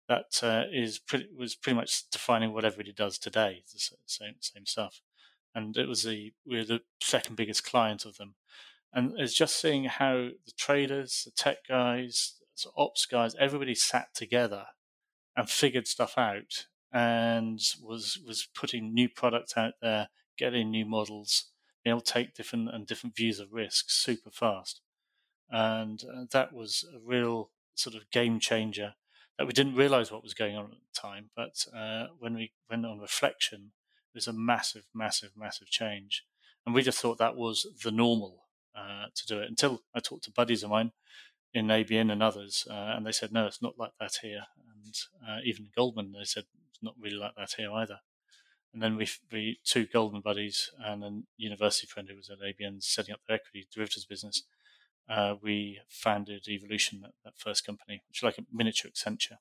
that 0.07 0.39
uh, 0.41 0.63
is 0.71 0.97
pretty, 0.97 1.27
was 1.37 1.55
pretty 1.55 1.75
much 1.75 2.09
defining 2.09 2.51
what 2.51 2.65
everybody 2.65 2.91
does 2.91 3.19
today, 3.19 3.63
the 3.71 3.79
same 4.07 4.35
same 4.39 4.65
stuff. 4.65 5.01
And 5.55 5.75
it 5.77 5.87
was 5.87 6.03
the 6.03 6.33
we 6.45 6.57
were 6.57 6.63
the 6.63 6.81
second 7.01 7.35
biggest 7.35 7.63
client 7.63 8.05
of 8.05 8.17
them, 8.17 8.35
and 8.93 9.13
it's 9.17 9.33
just 9.33 9.59
seeing 9.59 9.85
how 9.85 10.29
the 10.45 10.51
traders, 10.57 11.23
the 11.25 11.31
tech 11.31 11.67
guys, 11.67 12.35
the 12.63 12.69
ops 12.77 13.05
guys, 13.05 13.35
everybody 13.39 13.75
sat 13.75 14.13
together 14.13 14.65
and 15.35 15.49
figured 15.49 15.87
stuff 15.87 16.17
out 16.17 16.67
and 16.91 17.59
was 17.81 18.19
was 18.25 18.47
putting 18.53 18.93
new 18.93 19.09
products 19.09 19.57
out 19.57 19.73
there, 19.81 20.09
getting 20.37 20.69
new 20.69 20.85
models, 20.85 21.45
being 21.83 21.93
able 21.93 22.01
to 22.01 22.13
take 22.13 22.35
different 22.35 22.69
and 22.73 22.85
different 22.87 23.15
views 23.15 23.39
of 23.39 23.51
risk 23.51 23.85
super 23.89 24.31
fast, 24.31 24.81
and 25.49 26.03
uh, 26.03 26.25
that 26.31 26.53
was 26.53 26.85
a 26.95 26.99
real 27.03 27.51
sort 27.75 27.95
of 27.95 28.09
game 28.11 28.39
changer 28.39 28.93
that 29.37 29.47
we 29.47 29.53
didn't 29.53 29.75
realize 29.75 30.11
what 30.11 30.21
was 30.21 30.33
going 30.33 30.57
on 30.57 30.65
at 30.65 30.71
the 30.71 30.99
time. 30.99 31.29
But 31.33 31.65
uh, 31.75 32.07
when 32.19 32.33
we 32.33 32.51
went 32.69 32.85
on 32.85 32.99
reflection, 32.99 33.71
it 34.13 34.17
was 34.17 34.27
a 34.27 34.33
massive, 34.33 34.83
massive, 34.93 35.31
massive 35.35 35.69
change. 35.69 36.23
And 36.65 36.75
we 36.75 36.81
just 36.81 36.99
thought 36.99 37.17
that 37.17 37.35
was 37.35 37.65
the 37.83 37.91
normal 37.91 38.45
uh, 38.75 39.05
to 39.13 39.25
do 39.27 39.39
it 39.39 39.49
until 39.49 39.81
I 39.95 39.99
talked 39.99 40.25
to 40.25 40.31
buddies 40.31 40.63
of 40.63 40.69
mine 40.69 40.91
in 41.53 41.67
ABN 41.67 42.11
and 42.11 42.21
others, 42.21 42.67
uh, 42.69 42.93
and 42.95 43.05
they 43.05 43.11
said, 43.11 43.31
no, 43.31 43.47
it's 43.47 43.61
not 43.61 43.77
like 43.77 43.91
that 43.99 44.17
here. 44.21 44.43
And 44.75 44.93
uh, 45.27 45.39
even 45.43 45.69
Goldman, 45.75 46.13
they 46.13 46.25
said, 46.25 46.43
it's 46.69 46.83
not 46.83 46.93
really 47.01 47.17
like 47.17 47.33
that 47.37 47.53
here 47.57 47.71
either. 47.71 47.99
And 48.71 48.83
then 48.83 48.97
we, 48.97 49.07
we 49.31 49.59
two 49.63 49.87
Goldman 49.87 50.21
buddies 50.21 50.69
and 50.79 51.03
a 51.03 51.21
university 51.37 51.87
friend 51.87 52.07
who 52.07 52.15
was 52.15 52.29
at 52.29 52.37
ABN 52.39 52.83
setting 52.83 53.13
up 53.13 53.21
their 53.27 53.37
equity 53.37 53.67
derivatives 53.73 54.05
business 54.05 54.43
uh, 55.09 55.35
we 55.41 55.79
founded 55.89 56.47
Evolution, 56.47 57.01
that, 57.01 57.11
that, 57.25 57.33
first 57.35 57.65
company, 57.65 58.03
which 58.07 58.19
is 58.19 58.23
like 58.23 58.37
a 58.37 58.43
miniature 58.53 58.91
Accenture. 58.91 59.37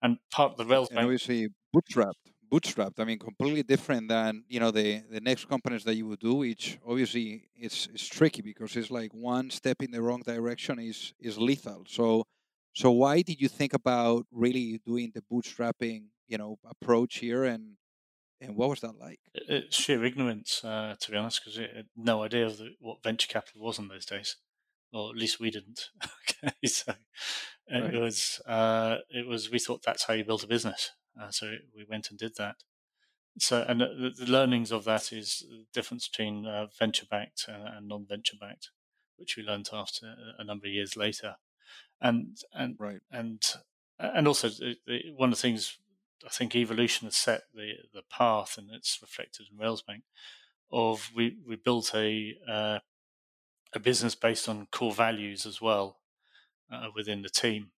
And 0.00 0.18
part 0.30 0.52
of 0.52 0.58
the 0.58 0.64
Rails 0.64 0.88
and 0.90 1.00
obviously 1.00 1.48
bootstrapped, 1.74 2.12
bootstrapped. 2.50 2.98
I 2.98 3.04
mean, 3.04 3.18
completely 3.18 3.62
different 3.62 4.08
than 4.08 4.44
you 4.48 4.60
know 4.60 4.70
the 4.70 5.02
the 5.10 5.20
next 5.20 5.48
companies 5.48 5.84
that 5.84 5.94
you 5.94 6.06
would 6.06 6.20
do. 6.20 6.34
Which 6.34 6.78
obviously 6.86 7.48
it's 7.56 7.88
it's 7.92 8.06
tricky 8.06 8.42
because 8.42 8.76
it's 8.76 8.90
like 8.90 9.12
one 9.12 9.50
step 9.50 9.82
in 9.82 9.90
the 9.90 10.02
wrong 10.02 10.22
direction 10.22 10.78
is 10.78 11.14
is 11.18 11.38
lethal. 11.38 11.84
So 11.88 12.24
so 12.74 12.90
why 12.90 13.22
did 13.22 13.40
you 13.40 13.48
think 13.48 13.74
about 13.74 14.26
really 14.30 14.80
doing 14.86 15.12
the 15.14 15.22
bootstrapping 15.22 16.06
you 16.26 16.38
know 16.38 16.58
approach 16.64 17.18
here 17.18 17.44
and 17.44 17.76
and 18.40 18.56
what 18.56 18.68
was 18.68 18.80
that 18.80 18.98
like? 18.98 19.20
It's 19.34 19.76
sheer 19.76 20.04
ignorance, 20.04 20.62
uh, 20.64 20.96
to 21.00 21.10
be 21.10 21.16
honest, 21.16 21.42
because 21.44 21.58
no 21.96 22.22
idea 22.22 22.46
of 22.46 22.58
the, 22.58 22.70
what 22.80 23.02
venture 23.02 23.28
capital 23.28 23.62
was 23.62 23.78
in 23.78 23.88
those 23.88 24.04
days 24.04 24.36
or 24.94 25.10
at 25.10 25.16
least 25.16 25.40
we 25.40 25.50
didn't. 25.50 25.90
okay, 26.04 26.54
so 26.66 26.94
right. 27.70 27.94
it 27.94 27.98
was 27.98 28.40
uh, 28.46 28.98
it 29.10 29.26
was 29.26 29.50
we 29.50 29.58
thought 29.58 29.82
that's 29.82 30.04
how 30.04 30.14
you 30.14 30.24
built 30.24 30.44
a 30.44 30.46
business, 30.48 30.92
uh, 31.20 31.30
so 31.30 31.56
we 31.76 31.84
went 31.84 32.10
and 32.10 32.18
did 32.18 32.36
that. 32.36 32.56
So 33.38 33.64
and 33.66 33.80
the, 33.80 34.12
the 34.16 34.30
learnings 34.30 34.70
of 34.70 34.84
that 34.84 35.12
is 35.12 35.44
the 35.48 35.66
difference 35.72 36.08
between 36.08 36.46
uh, 36.46 36.66
venture 36.66 37.06
backed 37.06 37.46
and 37.48 37.88
non-venture 37.88 38.36
backed, 38.40 38.70
which 39.16 39.36
we 39.36 39.42
learned 39.42 39.70
after 39.72 40.14
a 40.38 40.44
number 40.44 40.66
of 40.66 40.72
years 40.72 40.96
later, 40.96 41.36
and 42.00 42.38
and 42.52 42.76
right 42.78 43.00
and 43.10 43.42
and 43.98 44.28
also 44.28 44.50
one 45.16 45.30
of 45.30 45.36
the 45.36 45.42
things 45.42 45.78
I 46.24 46.28
think 46.30 46.54
evolution 46.54 47.06
has 47.06 47.16
set 47.16 47.42
the 47.52 47.74
the 47.92 48.02
path, 48.02 48.56
and 48.56 48.70
it's 48.70 49.00
reflected 49.02 49.46
in 49.50 49.58
Railsbank. 49.58 50.02
Of 50.70 51.10
we 51.14 51.38
we 51.46 51.56
built 51.56 51.94
a 51.94 52.36
uh, 52.48 52.78
a 53.72 53.78
business 53.80 54.14
based 54.14 54.48
on 54.48 54.66
core 54.66 54.92
values 54.92 55.46
as 55.46 55.60
well 55.60 56.00
uh, 56.70 56.88
within 56.94 57.22
the 57.22 57.28
team. 57.28 57.72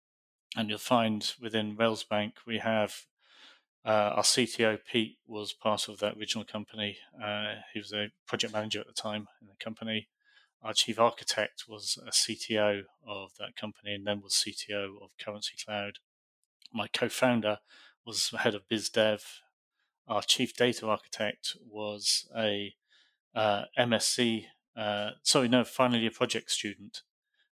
And 0.56 0.68
you'll 0.68 0.78
find 0.78 1.34
within 1.40 1.76
Railsbank 1.76 2.34
we 2.46 2.58
have 2.58 3.06
uh, 3.86 4.14
our 4.16 4.22
CTO 4.22 4.78
Pete 4.90 5.18
was 5.26 5.52
part 5.52 5.88
of 5.88 5.98
that 6.00 6.16
original 6.16 6.44
company. 6.44 6.98
Uh, 7.22 7.54
he 7.72 7.78
was 7.78 7.92
a 7.92 8.08
project 8.26 8.52
manager 8.52 8.80
at 8.80 8.86
the 8.86 8.92
time 8.92 9.26
in 9.40 9.46
the 9.46 9.64
company. 9.64 10.08
Our 10.62 10.72
chief 10.72 10.98
architect 10.98 11.64
was 11.68 11.98
a 12.04 12.10
CTO 12.10 12.82
of 13.06 13.30
that 13.38 13.56
company 13.58 13.94
and 13.94 14.06
then 14.06 14.20
was 14.20 14.42
CTO 14.46 14.96
of 15.02 15.10
Currency 15.22 15.54
Cloud. 15.64 15.98
My 16.74 16.88
co-founder 16.88 17.58
was 18.04 18.30
head 18.36 18.54
of 18.54 18.68
biz 18.68 18.88
dev. 18.90 19.22
Our 20.08 20.22
chief 20.22 20.56
data 20.56 20.86
architect 20.86 21.56
was 21.70 22.28
a 22.36 22.74
uh, 23.34 23.64
MSc 23.78 24.46
uh, 24.76 25.12
sorry, 25.22 25.48
no, 25.48 25.64
finally 25.64 26.06
a 26.06 26.10
project 26.10 26.50
student 26.50 27.02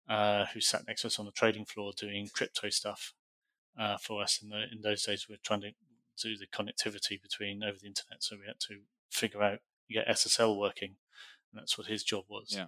uh, 0.07 0.45
who 0.53 0.61
sat 0.61 0.83
next 0.87 1.01
to 1.01 1.07
us 1.07 1.17
on 1.17 1.25
the 1.25 1.31
trading 1.31 1.65
floor 1.65 1.91
doing 1.97 2.29
crypto 2.31 2.69
stuff 2.69 3.13
uh, 3.79 3.97
for 3.97 4.21
us. 4.21 4.39
In, 4.41 4.49
the, 4.49 4.63
in 4.71 4.81
those 4.83 5.03
days, 5.03 5.25
we 5.27 5.33
were 5.33 5.39
trying 5.43 5.61
to 5.61 5.71
do 6.21 6.35
the 6.37 6.47
connectivity 6.47 7.21
between 7.21 7.63
over 7.63 7.77
the 7.79 7.87
internet, 7.87 8.23
so 8.23 8.35
we 8.37 8.47
had 8.47 8.59
to 8.61 8.81
figure 9.09 9.41
out 9.43 9.59
get 9.89 10.07
SSL 10.07 10.57
working, 10.57 10.95
and 11.51 11.61
that's 11.61 11.77
what 11.77 11.87
his 11.87 12.03
job 12.03 12.25
was. 12.29 12.53
Yeah. 12.55 12.67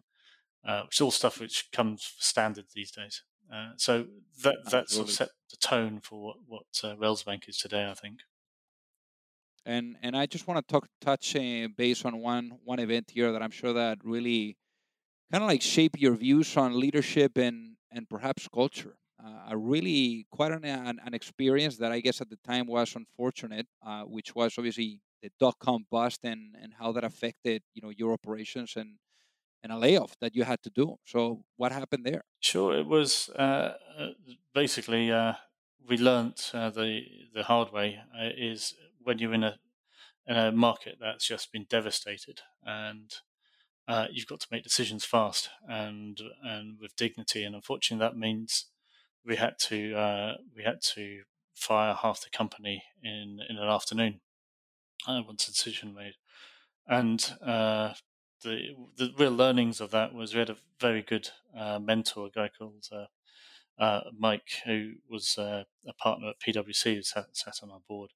Uh, 0.65 0.83
which 0.83 0.97
is 0.97 1.01
all 1.01 1.11
stuff 1.11 1.39
which 1.39 1.69
comes 1.71 2.13
standard 2.17 2.65
these 2.73 2.91
days. 2.91 3.23
Uh, 3.53 3.71
so 3.77 4.05
that 4.43 4.57
that 4.69 4.89
sort 4.89 5.07
of 5.07 5.13
set 5.13 5.29
the 5.49 5.57
tone 5.57 5.99
for 6.01 6.21
what 6.21 6.35
what 6.47 6.65
uh, 6.83 6.95
Railsbank 6.95 7.47
is 7.47 7.57
today, 7.57 7.89
I 7.89 7.93
think. 7.93 8.19
And 9.65 9.95
and 10.01 10.15
I 10.15 10.25
just 10.25 10.47
want 10.47 10.65
to 10.65 10.71
talk 10.71 10.87
touch 11.01 11.35
uh, 11.35 11.67
base 11.75 12.05
on 12.05 12.19
one 12.19 12.59
one 12.63 12.79
event 12.79 13.11
here 13.11 13.31
that 13.31 13.41
I'm 13.41 13.51
sure 13.51 13.73
that 13.73 13.99
really 14.03 14.57
kind 15.31 15.43
of 15.43 15.47
like 15.47 15.61
shape 15.61 15.95
your 15.97 16.15
views 16.15 16.55
on 16.57 16.79
leadership 16.79 17.37
and 17.37 17.77
and 17.91 18.07
perhaps 18.07 18.47
culture. 18.53 18.98
Uh, 19.23 19.51
a 19.51 19.57
really 19.57 20.25
quite 20.31 20.51
an, 20.51 20.63
an, 20.63 20.99
an 21.05 21.13
experience 21.13 21.77
that 21.77 21.91
I 21.91 21.99
guess 21.99 22.21
at 22.21 22.29
the 22.29 22.37
time 22.37 22.67
was 22.67 22.95
unfortunate, 22.95 23.67
uh, 23.85 24.03
which 24.03 24.33
was 24.33 24.53
obviously 24.57 25.01
the 25.21 25.29
dot 25.39 25.55
com 25.59 25.85
bust 25.91 26.21
and 26.23 26.55
and 26.61 26.73
how 26.79 26.93
that 26.93 27.03
affected 27.03 27.61
you 27.73 27.81
know 27.81 27.89
your 27.89 28.13
operations 28.13 28.73
and 28.77 28.91
and 29.61 29.73
a 29.73 29.77
layoff 29.77 30.15
that 30.21 30.35
you 30.35 30.43
had 30.43 30.61
to 30.63 30.69
do. 30.69 30.95
So 31.05 31.43
what 31.57 31.71
happened 31.71 32.05
there? 32.05 32.23
Sure, 32.39 32.77
it 32.77 32.87
was 32.87 33.29
uh, 33.37 33.73
uh 33.97 34.07
basically 34.53 35.11
uh, 35.11 35.33
we 35.87 35.97
learnt 35.97 36.51
uh, 36.53 36.69
the 36.69 37.01
the 37.33 37.43
hard 37.43 37.73
way 37.73 37.99
is 38.37 38.73
when 39.03 39.19
you're 39.19 39.33
in 39.33 39.43
a 39.43 39.59
in 40.27 40.37
a 40.37 40.51
market 40.51 40.97
that's 41.01 41.27
just 41.27 41.51
been 41.51 41.65
devastated 41.69 42.41
and 42.63 43.15
uh, 43.87 44.05
you've 44.11 44.27
got 44.27 44.39
to 44.39 44.47
make 44.51 44.63
decisions 44.63 45.03
fast 45.03 45.49
and 45.67 46.21
and 46.43 46.77
with 46.79 46.95
dignity 46.95 47.43
and 47.43 47.55
unfortunately 47.55 48.05
that 48.05 48.15
means 48.15 48.65
we 49.29 49.37
had 49.37 49.59
to 49.59 49.95
uh, 49.95 50.33
we 50.55 50.63
had 50.63 50.81
to 50.95 51.23
fire 51.55 51.93
half 51.93 52.21
the 52.21 52.31
company 52.31 52.83
in 53.03 53.39
in 53.49 53.57
an 53.57 53.69
afternoon 53.69 54.21
uh, 55.07 55.21
once 55.25 55.47
a 55.47 55.51
decision 55.51 55.93
made 55.93 56.15
and 56.87 57.37
uh, 57.41 57.93
the 58.43 58.75
the 58.97 59.13
real 59.17 59.31
learnings 59.31 59.81
of 59.81 59.91
that 59.91 60.13
was 60.13 60.33
we 60.33 60.39
had 60.39 60.49
a 60.49 60.57
very 60.79 61.03
good 61.03 61.29
uh, 61.57 61.79
mentor 61.79 62.27
a 62.27 62.31
guy 62.31 62.49
called 62.49 62.87
uh, 62.91 63.05
uh, 63.79 64.01
Mike, 64.17 64.49
who 64.65 64.95
was 65.09 65.37
a 65.37 65.65
partner 65.97 66.29
at 66.31 66.39
PwC, 66.41 66.95
who 66.95 67.01
sat, 67.01 67.35
sat 67.37 67.59
on 67.63 67.71
our 67.71 67.79
board, 67.87 68.11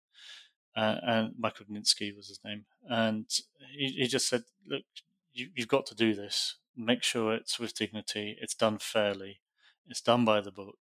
and 0.76 1.34
Michael 1.38 1.66
Gninsky 1.68 2.16
was 2.16 2.28
his 2.28 2.40
name, 2.44 2.66
and 2.90 3.30
he, 3.78 3.90
he 4.00 4.08
just 4.08 4.28
said, 4.28 4.44
"Look, 4.68 4.84
you, 5.32 5.50
you've 5.56 5.70
got 5.70 5.86
to 5.88 5.96
do 5.96 6.16
this. 6.16 6.58
Make 6.76 7.04
sure 7.04 7.34
it's 7.34 7.60
with 7.60 7.76
dignity. 7.76 8.38
It's 8.42 8.56
done 8.56 8.78
fairly. 8.80 9.42
It's 9.88 10.02
done 10.02 10.26
by 10.26 10.42
the 10.42 10.52
book. 10.52 10.80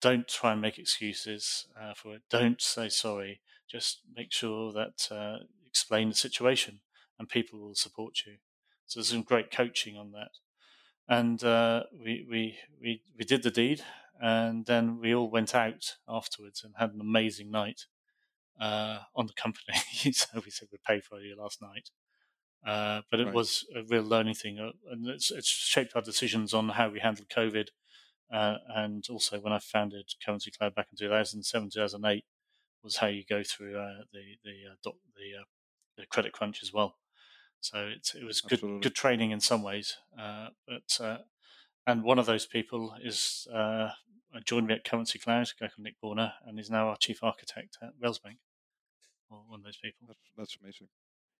Don't 0.00 0.28
try 0.28 0.52
and 0.52 0.60
make 0.60 0.78
excuses 0.78 1.66
uh, 1.80 1.94
for 1.94 2.14
it. 2.14 2.22
Don't 2.30 2.60
say 2.60 2.88
sorry. 2.88 3.40
Just 3.68 4.00
make 4.14 4.32
sure 4.32 4.72
that 4.72 5.08
uh, 5.10 5.44
explain 5.66 6.10
the 6.10 6.14
situation, 6.14 6.80
and 7.18 7.28
people 7.28 7.58
will 7.60 7.74
support 7.74 8.18
you." 8.26 8.34
So 8.86 9.00
there's 9.00 9.08
some 9.08 9.22
great 9.22 9.50
coaching 9.50 9.96
on 9.96 10.12
that 10.12 10.30
and 11.08 11.42
uh, 11.44 11.84
we, 11.92 12.26
we 12.28 12.58
we 12.80 13.02
we 13.16 13.24
did 13.24 13.42
the 13.42 13.50
deed, 13.50 13.82
and 14.20 14.66
then 14.66 14.98
we 15.00 15.14
all 15.14 15.30
went 15.30 15.54
out 15.54 15.96
afterwards 16.08 16.64
and 16.64 16.74
had 16.78 16.92
an 16.92 17.00
amazing 17.00 17.50
night 17.50 17.82
uh, 18.60 18.98
on 19.14 19.26
the 19.26 19.32
company. 19.32 19.78
so 20.12 20.26
we 20.44 20.50
said 20.50 20.68
we 20.72 20.78
paid 20.86 21.04
for 21.04 21.20
you 21.20 21.36
last 21.38 21.62
night, 21.62 21.90
uh, 22.66 23.02
but 23.10 23.20
it 23.20 23.26
right. 23.26 23.34
was 23.34 23.64
a 23.74 23.82
real 23.84 24.02
learning 24.02 24.34
thing, 24.34 24.58
uh, 24.58 24.70
and 24.90 25.06
it's, 25.08 25.30
it's, 25.30 25.48
shaped 25.48 25.94
our 25.94 26.02
decisions 26.02 26.52
on 26.52 26.70
how 26.70 26.88
we 26.88 27.00
handled 27.00 27.28
COVID. 27.28 27.68
Uh, 28.32 28.56
and 28.74 29.04
also, 29.08 29.38
when 29.38 29.52
I 29.52 29.58
founded 29.58 30.14
Currency 30.24 30.50
Cloud 30.50 30.74
back 30.74 30.88
in 30.90 30.98
2007, 30.98 31.70
2008, 31.70 32.24
was 32.82 32.96
how 32.96 33.06
you 33.08 33.24
go 33.28 33.42
through 33.42 33.76
uh, 33.78 34.04
the 34.12 34.36
the 34.44 34.54
the, 34.84 35.32
the 35.96 36.06
credit 36.06 36.32
crunch 36.32 36.62
as 36.62 36.72
well. 36.72 36.96
So 37.60 37.86
it, 37.86 38.12
it 38.14 38.24
was 38.24 38.40
good 38.40 38.60
good 38.60 38.94
training 38.94 39.30
in 39.30 39.40
some 39.40 39.62
ways. 39.62 39.96
Uh, 40.18 40.48
but 40.66 41.04
uh, 41.04 41.18
and 41.86 42.02
one 42.02 42.18
of 42.18 42.26
those 42.26 42.46
people 42.46 42.94
is 43.02 43.46
uh, 43.52 43.90
joined 44.44 44.66
me 44.66 44.74
at 44.74 44.84
Currency 44.84 45.18
Cloud, 45.18 45.48
a 45.48 45.64
guy 45.64 45.68
called 45.68 45.84
Nick 45.84 45.96
Borner, 46.02 46.32
and 46.46 46.58
is 46.58 46.70
now 46.70 46.88
our 46.88 46.96
chief 46.96 47.22
architect 47.22 47.78
at 47.82 47.90
Railsbank. 48.02 48.38
Or 49.30 49.42
one 49.48 49.60
of 49.60 49.64
those 49.64 49.78
people. 49.78 50.06
That's, 50.06 50.20
that's 50.36 50.56
amazing. 50.62 50.88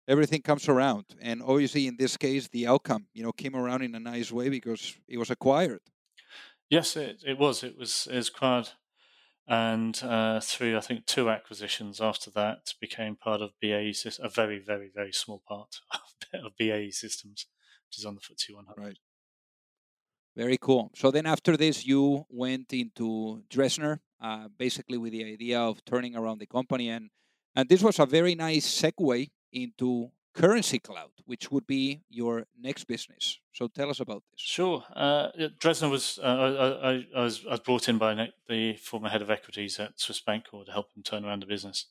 everything 0.08 0.42
comes 0.42 0.68
around. 0.68 1.04
And 1.20 1.42
obviously, 1.42 1.86
in 1.86 1.96
this 1.96 2.16
case, 2.16 2.48
the 2.48 2.66
outcome, 2.66 3.06
you 3.12 3.22
know, 3.22 3.32
came 3.32 3.54
around 3.54 3.82
in 3.82 3.94
a 3.94 4.00
nice 4.00 4.32
way 4.32 4.48
because 4.48 4.96
it 5.08 5.18
was 5.18 5.30
acquired. 5.30 5.80
Yes, 6.68 6.96
it, 6.96 7.22
it 7.24 7.38
was. 7.38 7.62
It 7.62 7.78
was, 7.78 8.08
it 8.10 8.28
acquired. 8.28 8.70
And 9.48 10.02
uh, 10.02 10.40
through, 10.40 10.76
I 10.76 10.80
think, 10.80 11.06
two 11.06 11.30
acquisitions 11.30 12.00
after 12.00 12.30
that, 12.32 12.74
became 12.80 13.14
part 13.14 13.40
of 13.40 13.52
BAE 13.62 13.94
a 14.20 14.28
very, 14.28 14.58
very, 14.58 14.90
very 14.92 15.12
small 15.12 15.42
part 15.46 15.76
of 16.34 16.56
BAE 16.58 16.90
Systems, 16.90 17.46
which 17.86 17.98
is 17.98 18.04
on 18.04 18.16
the 18.16 18.20
FTSE 18.20 18.54
100. 18.54 18.84
Right. 18.84 18.98
Very 20.36 20.58
cool. 20.58 20.90
So 20.94 21.10
then 21.10 21.26
after 21.26 21.56
this, 21.56 21.86
you 21.86 22.26
went 22.28 22.72
into 22.72 23.42
Dresdner, 23.48 24.00
uh, 24.20 24.48
basically 24.58 24.98
with 24.98 25.12
the 25.12 25.24
idea 25.24 25.60
of 25.60 25.82
turning 25.84 26.16
around 26.16 26.40
the 26.40 26.46
company. 26.46 26.90
And, 26.90 27.10
and 27.54 27.68
this 27.68 27.82
was 27.82 27.98
a 28.00 28.06
very 28.06 28.34
nice 28.34 28.66
segue 28.66 29.30
into 29.52 30.10
Currency 30.36 30.78
Cloud, 30.78 31.12
which 31.24 31.50
would 31.50 31.66
be 31.66 32.02
your 32.10 32.46
next 32.60 32.84
business. 32.84 33.40
So 33.52 33.68
tell 33.68 33.88
us 33.88 34.00
about 34.00 34.22
this. 34.30 34.40
Sure. 34.40 34.84
Uh, 34.94 35.28
Dresdner 35.58 35.90
was, 35.90 36.18
uh, 36.22 36.26
I, 36.26 36.90
I, 36.90 37.06
I, 37.16 37.24
was, 37.24 37.44
I 37.46 37.52
was 37.52 37.60
brought 37.60 37.88
in 37.88 37.96
by 37.96 38.28
the 38.48 38.76
former 38.76 39.08
head 39.08 39.22
of 39.22 39.30
equities 39.30 39.80
at 39.80 39.98
Swiss 39.98 40.20
Bank 40.20 40.44
to 40.50 40.70
help 40.70 40.88
him 40.94 41.02
turn 41.02 41.24
around 41.24 41.42
the 41.42 41.46
business. 41.46 41.86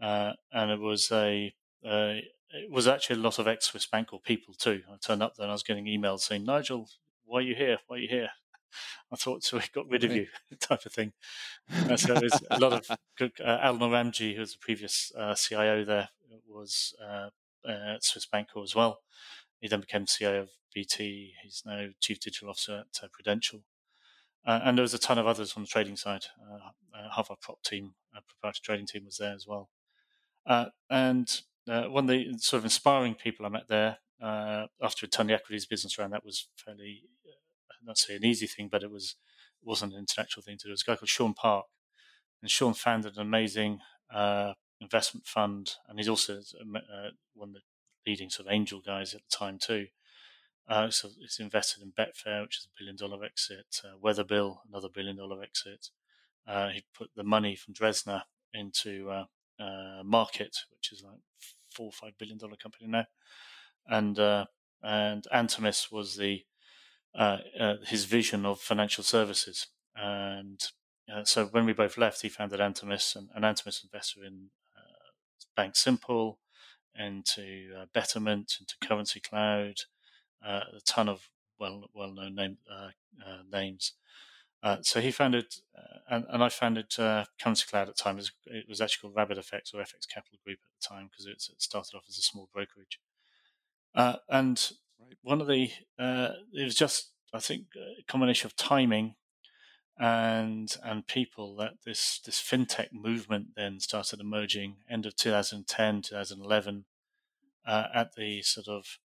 Uh, 0.00 0.32
and 0.50 0.70
it 0.70 0.80
was 0.80 1.12
a, 1.12 1.54
it 1.84 2.70
was 2.70 2.88
actually 2.88 3.16
a 3.16 3.22
lot 3.22 3.38
of 3.38 3.46
ex 3.46 3.66
Swiss 3.66 3.86
Bank 3.86 4.08
Corp 4.08 4.24
people 4.24 4.54
too. 4.54 4.82
I 4.90 4.96
turned 4.96 5.22
up 5.22 5.36
there 5.36 5.44
and 5.44 5.50
I 5.50 5.54
was 5.54 5.62
getting 5.62 5.84
emails 5.84 6.20
saying, 6.20 6.44
Nigel, 6.44 6.88
why 7.26 7.40
are 7.40 7.42
you 7.42 7.54
here? 7.54 7.78
Why 7.86 7.96
are 7.96 8.00
you 8.00 8.08
here? 8.08 8.30
I 9.12 9.16
thought, 9.16 9.44
so 9.44 9.58
we 9.58 9.64
got 9.74 9.88
rid 9.90 10.04
of 10.04 10.12
you, 10.12 10.26
type 10.60 10.86
of 10.86 10.92
thing. 10.92 11.12
And 11.68 12.00
so 12.00 12.14
there's 12.14 12.40
a 12.50 12.58
lot 12.58 12.72
of 12.72 12.98
good, 13.18 13.32
uh, 13.44 13.58
Ramji, 13.72 14.34
who 14.34 14.40
was 14.40 14.52
the 14.52 14.58
previous 14.58 15.12
uh, 15.16 15.34
CIO 15.34 15.84
there, 15.84 16.08
was 16.48 16.94
uh, 17.04 17.28
at 17.68 18.04
Swiss 18.04 18.26
Bank 18.26 18.48
Corp 18.52 18.64
as 18.64 18.74
well. 18.74 19.00
He 19.60 19.68
then 19.68 19.80
became 19.80 20.06
CIO 20.06 20.42
of 20.42 20.50
BT. 20.74 21.34
He's 21.42 21.62
now 21.64 21.88
Chief 22.00 22.20
Digital 22.20 22.50
Officer 22.50 22.84
at 22.86 23.04
uh, 23.04 23.08
Prudential. 23.12 23.62
Uh, 24.46 24.60
and 24.62 24.76
there 24.76 24.82
was 24.82 24.92
a 24.92 24.98
ton 24.98 25.18
of 25.18 25.26
others 25.26 25.54
on 25.56 25.62
the 25.62 25.68
trading 25.68 25.96
side. 25.96 26.26
Uh, 26.42 26.70
half 27.14 27.30
our 27.30 27.36
prop 27.40 27.62
team, 27.62 27.94
proprietary 28.12 28.60
trading 28.62 28.86
team, 28.86 29.04
was 29.06 29.16
there 29.16 29.34
as 29.34 29.46
well. 29.46 29.70
and 30.90 31.42
one 31.66 32.04
of 32.04 32.08
the 32.08 32.34
sort 32.38 32.58
of 32.58 32.64
inspiring 32.64 33.14
people 33.14 33.46
I 33.46 33.48
met 33.48 33.68
there 33.68 33.98
uh, 34.22 34.66
after 34.82 35.06
ton 35.06 35.30
of 35.30 35.34
equities 35.34 35.66
business 35.66 35.98
around 35.98 36.10
that 36.10 36.24
was 36.24 36.48
fairly, 36.56 37.02
uh, 37.26 37.74
not 37.84 37.98
say 37.98 38.16
an 38.16 38.24
easy 38.24 38.46
thing, 38.46 38.68
but 38.70 38.82
it 38.82 38.90
was 38.90 39.16
wasn't 39.62 39.92
an 39.92 39.98
intellectual 39.98 40.42
thing 40.42 40.58
to 40.58 40.64
do. 40.64 40.70
It 40.70 40.72
was 40.72 40.82
a 40.82 40.90
guy 40.90 40.96
called 40.96 41.08
Sean 41.08 41.34
Park, 41.34 41.66
and 42.42 42.50
Sean 42.50 42.74
founded 42.74 43.16
an 43.16 43.22
amazing 43.22 43.80
uh, 44.12 44.52
investment 44.84 45.26
fund, 45.26 45.76
and 45.88 45.98
he's 45.98 46.08
also 46.08 46.38
uh, 46.38 47.10
one 47.34 47.50
of 47.50 47.54
the 47.54 47.60
leading 48.06 48.30
sort 48.30 48.46
of 48.48 48.52
angel 48.52 48.80
guys 48.80 49.14
at 49.14 49.22
the 49.22 49.36
time 49.36 49.58
too. 49.58 49.86
Uh, 50.68 50.90
so 50.90 51.10
it's 51.20 51.40
invested 51.40 51.82
in 51.82 51.92
Betfair, 51.92 52.42
which 52.42 52.58
is 52.58 52.66
a 52.66 52.74
billion 52.78 52.96
dollar 52.96 53.22
exit, 53.24 53.80
uh, 53.84 53.98
Weatherbill, 54.02 54.58
another 54.68 54.88
billion 54.88 55.16
dollar 55.16 55.42
exit. 55.42 55.88
Uh, 56.46 56.68
he 56.68 56.84
put 56.96 57.10
the 57.16 57.24
money 57.24 57.56
from 57.56 57.74
Dresdner 57.74 58.22
into 58.52 59.10
uh, 59.10 59.24
uh, 59.60 60.02
Markit, 60.02 60.56
which 60.70 60.92
is 60.92 61.02
like 61.04 61.20
four 61.70 61.86
or 61.86 61.92
five 61.92 62.16
billion 62.18 62.38
dollar 62.38 62.56
company 62.56 62.88
now 62.88 63.06
and 63.86 64.18
uh, 64.18 64.46
and 64.82 65.26
Anthemis 65.32 65.90
was 65.90 66.16
the 66.16 66.44
his 67.86 68.04
vision 68.04 68.44
of 68.44 68.60
financial 68.60 69.04
services. 69.04 69.68
And 69.96 70.60
so 71.24 71.46
when 71.46 71.66
we 71.66 71.72
both 71.72 71.98
left, 71.98 72.22
he 72.22 72.28
founded 72.28 72.60
Anthemis, 72.60 73.14
and, 73.14 73.28
and 73.34 73.44
Anthemis 73.44 73.84
invested 73.84 74.24
in 74.24 74.50
Bank 75.56 75.76
Simple, 75.76 76.38
into 76.96 77.70
uh, 77.76 77.86
Betterment, 77.92 78.56
into 78.60 78.74
Currency 78.80 79.20
Cloud, 79.20 79.76
a 80.42 80.80
ton 80.86 81.08
of 81.08 81.28
well 81.58 81.88
well 81.94 82.12
known 82.12 82.34
name, 82.34 82.58
names. 83.50 83.94
so 84.82 85.00
he 85.00 85.10
founded, 85.10 85.46
and, 86.08 86.24
and, 86.28 86.42
I 86.42 86.48
founded 86.48 86.94
Currency 86.96 87.66
Cloud 87.68 87.88
at 87.88 87.96
the 87.96 88.02
time. 88.02 88.16
It 88.16 88.18
was, 88.18 88.32
it 88.46 88.68
was, 88.68 88.80
actually 88.80 89.02
called 89.02 89.16
Rabbit 89.16 89.38
FX 89.38 89.74
or 89.74 89.78
FX 89.78 90.08
Capital 90.12 90.38
Group 90.44 90.58
at 90.62 90.70
the 90.80 90.94
time 90.94 91.08
because 91.10 91.26
it, 91.26 91.52
it 91.52 91.62
started 91.62 91.96
off 91.96 92.04
as 92.08 92.18
a 92.18 92.22
small 92.22 92.48
brokerage. 92.52 93.00
Uh, 93.94 94.16
and 94.28 94.72
right. 95.00 95.16
one 95.22 95.40
of 95.40 95.46
the, 95.46 95.70
uh, 95.98 96.30
it 96.52 96.64
was 96.64 96.74
just, 96.74 97.10
I 97.32 97.38
think, 97.38 97.66
a 97.76 98.02
combination 98.04 98.46
of 98.46 98.56
timing 98.56 99.14
and 99.98 100.76
and 100.82 101.06
people 101.06 101.54
that 101.56 101.74
this 101.84 102.20
this 102.24 102.40
fintech 102.40 102.88
movement 102.92 103.48
then 103.56 103.78
started 103.78 104.20
emerging 104.20 104.76
end 104.90 105.06
of 105.06 105.14
2010 105.14 106.02
2011 106.02 106.84
uh, 107.66 107.84
at 107.94 108.14
the 108.16 108.42
sort 108.42 108.66
of 108.66 108.98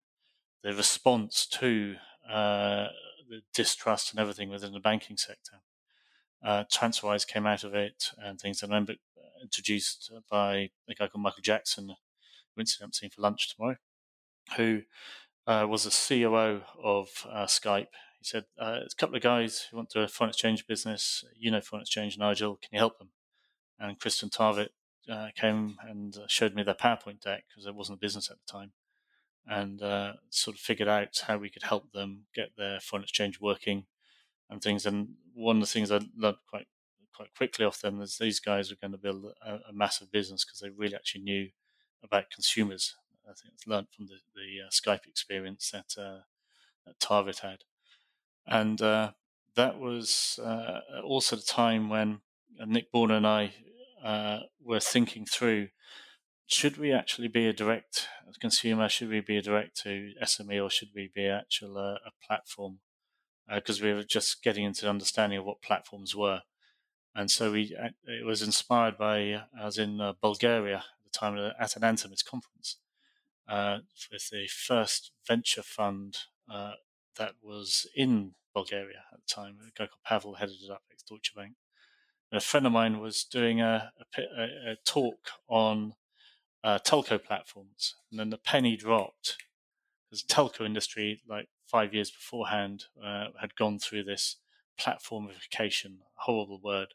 the 0.63 0.73
response 0.73 1.45
to 1.45 1.95
uh, 2.27 2.87
the 3.29 3.41
distrust 3.53 4.11
and 4.11 4.19
everything 4.19 4.49
within 4.49 4.73
the 4.73 4.79
banking 4.79 5.17
sector 5.17 5.61
uh, 6.43 6.63
TransferWise 6.71 7.27
came 7.27 7.45
out 7.45 7.65
of 7.65 7.73
it 7.73 8.11
and 8.17 8.39
things. 8.39 8.61
That 8.61 8.67
I 8.67 8.69
remember 8.69 8.93
uh, 8.93 9.41
introduced 9.43 10.09
by 10.31 10.69
a 10.89 10.95
guy 10.95 11.09
called 11.09 11.21
Michael 11.21 11.41
Jackson, 11.41 11.95
who 12.55 12.61
I'm 12.81 12.93
seeing 12.93 13.09
for 13.09 13.21
lunch 13.21 13.53
tomorrow 13.53 13.75
who 14.57 14.81
uh, 15.47 15.65
was 15.67 15.85
a 15.85 15.89
COO 15.91 16.61
of 16.83 17.09
uh, 17.29 17.45
Skype. 17.45 17.87
He 18.19 18.25
said, 18.25 18.45
uh, 18.57 18.79
"There's 18.79 18.93
a 18.93 18.97
couple 18.97 19.15
of 19.15 19.21
guys 19.21 19.67
who 19.69 19.77
want 19.77 19.89
to 19.91 19.99
do 19.99 20.03
a 20.03 20.07
foreign 20.07 20.29
exchange 20.29 20.67
business. 20.67 21.23
You 21.37 21.51
know 21.51 21.61
foreign 21.61 21.81
exchange, 21.81 22.17
Nigel. 22.17 22.57
Can 22.57 22.69
you 22.73 22.79
help 22.79 22.99
them?" 22.99 23.11
And 23.79 23.99
Kristen 23.99 24.29
Tarvit 24.29 24.73
uh, 25.09 25.29
came 25.35 25.77
and 25.81 26.15
uh, 26.17 26.27
showed 26.27 26.53
me 26.53 26.63
their 26.63 26.73
PowerPoint 26.73 27.21
deck 27.21 27.45
because 27.47 27.63
there 27.63 27.73
wasn't 27.73 27.97
a 27.97 28.01
business 28.01 28.29
at 28.29 28.37
the 28.37 28.51
time, 28.51 28.73
and 29.47 29.81
uh, 29.81 30.13
sort 30.29 30.57
of 30.57 30.61
figured 30.61 30.89
out 30.89 31.23
how 31.27 31.37
we 31.37 31.49
could 31.49 31.63
help 31.63 31.91
them 31.91 32.25
get 32.35 32.51
their 32.57 32.79
foreign 32.79 33.03
exchange 33.03 33.39
working 33.39 33.85
and 34.49 34.61
things. 34.61 34.85
And 34.85 35.15
one 35.33 35.57
of 35.57 35.61
the 35.61 35.67
things 35.67 35.91
I 35.91 36.01
learned 36.15 36.37
quite 36.49 36.67
quite 37.15 37.33
quickly 37.35 37.65
off 37.65 37.81
them 37.81 38.01
is 38.01 38.17
these 38.17 38.39
guys 38.39 38.69
were 38.69 38.77
going 38.79 38.91
to 38.91 38.97
build 38.97 39.25
a, 39.45 39.59
a 39.69 39.73
massive 39.73 40.11
business 40.11 40.45
because 40.45 40.59
they 40.59 40.69
really 40.69 40.95
actually 40.95 41.23
knew 41.23 41.49
about 42.03 42.31
consumers 42.31 42.95
I 43.29 43.33
think 43.33 43.53
it's 43.53 43.67
learned 43.67 43.87
from 43.95 44.07
the, 44.07 44.19
the 44.33 44.65
uh, 44.65 44.69
Skype 44.71 45.05
experience 45.07 45.69
that, 45.71 46.01
uh, 46.01 46.21
that 46.85 46.99
Taavet 46.99 47.39
had. 47.39 47.59
And 48.49 48.81
uh, 48.81 49.13
that 49.55 49.79
was 49.79 50.39
uh, 50.43 50.81
also 51.03 51.35
the 51.37 51.43
time 51.43 51.89
when 51.89 52.21
uh, 52.59 52.65
Nick 52.65 52.91
Bourne 52.91 53.11
and 53.11 53.27
I 53.27 53.53
uh, 54.03 54.41
were 54.59 54.79
thinking 54.79 55.25
through 55.25 55.69
should 56.47 56.77
we 56.77 56.91
actually 56.91 57.27
be 57.29 57.47
a 57.47 57.53
direct 57.53 58.09
consumer? 58.39 58.89
Should 58.89 59.09
we 59.09 59.21
be 59.21 59.37
a 59.37 59.41
direct 59.41 59.77
to 59.83 60.13
SME 60.21 60.59
or 60.59 60.69
should 60.69 60.89
we 60.95 61.11
be 61.13 61.27
actual 61.27 61.77
a 61.77 62.11
platform? 62.25 62.79
Because 63.47 63.81
we 63.81 63.93
were 63.93 64.03
just 64.03 64.43
getting 64.43 64.65
into 64.65 64.89
understanding 64.89 65.39
of 65.39 65.45
what 65.45 65.61
platforms 65.61 66.15
were. 66.15 66.43
And 67.15 67.31
so 67.31 67.51
we 67.51 67.75
it 68.05 68.25
was 68.25 68.41
inspired 68.41 68.97
by 68.97 69.43
I 69.59 69.65
was 69.65 69.77
in 69.77 69.97
Bulgaria 70.21 70.77
at 70.77 71.03
the 71.05 71.11
time 71.11 71.37
at 71.37 71.75
an 71.75 71.83
Anthemis 71.83 72.25
conference, 72.25 72.77
uh, 73.47 73.79
with 74.11 74.29
the 74.29 74.47
first 74.47 75.11
venture 75.27 75.63
fund 75.63 76.17
uh, 76.49 76.73
that 77.17 77.35
was 77.41 77.87
in 77.95 78.35
Bulgaria 78.59 79.03
at 79.13 79.19
the 79.19 79.33
time. 79.33 79.57
A 79.61 79.71
guy 79.77 79.87
called 79.87 80.03
Pavel 80.05 80.35
headed 80.35 80.57
it 80.63 80.71
up 80.71 80.83
ex 80.91 81.03
Deutsche 81.03 81.33
Bank. 81.35 81.53
And 82.31 82.37
a 82.37 82.45
friend 82.49 82.65
of 82.65 82.71
mine 82.71 82.99
was 82.99 83.23
doing 83.23 83.61
a, 83.61 83.91
a, 84.17 84.71
a 84.71 84.75
talk 84.85 85.29
on 85.47 85.93
uh, 86.63 86.79
telco 86.79 87.23
platforms, 87.23 87.95
and 88.11 88.19
then 88.19 88.29
the 88.29 88.37
penny 88.37 88.75
dropped 88.75 89.37
because 90.09 90.23
the 90.23 90.33
telco 90.33 90.65
industry, 90.65 91.21
like 91.27 91.47
five 91.65 91.93
years 91.93 92.11
beforehand, 92.11 92.85
uh, 93.03 93.27
had 93.39 93.55
gone 93.55 93.79
through 93.79 94.03
this 94.03 94.37
platformification, 94.79 95.97
horrible 96.15 96.59
word. 96.61 96.93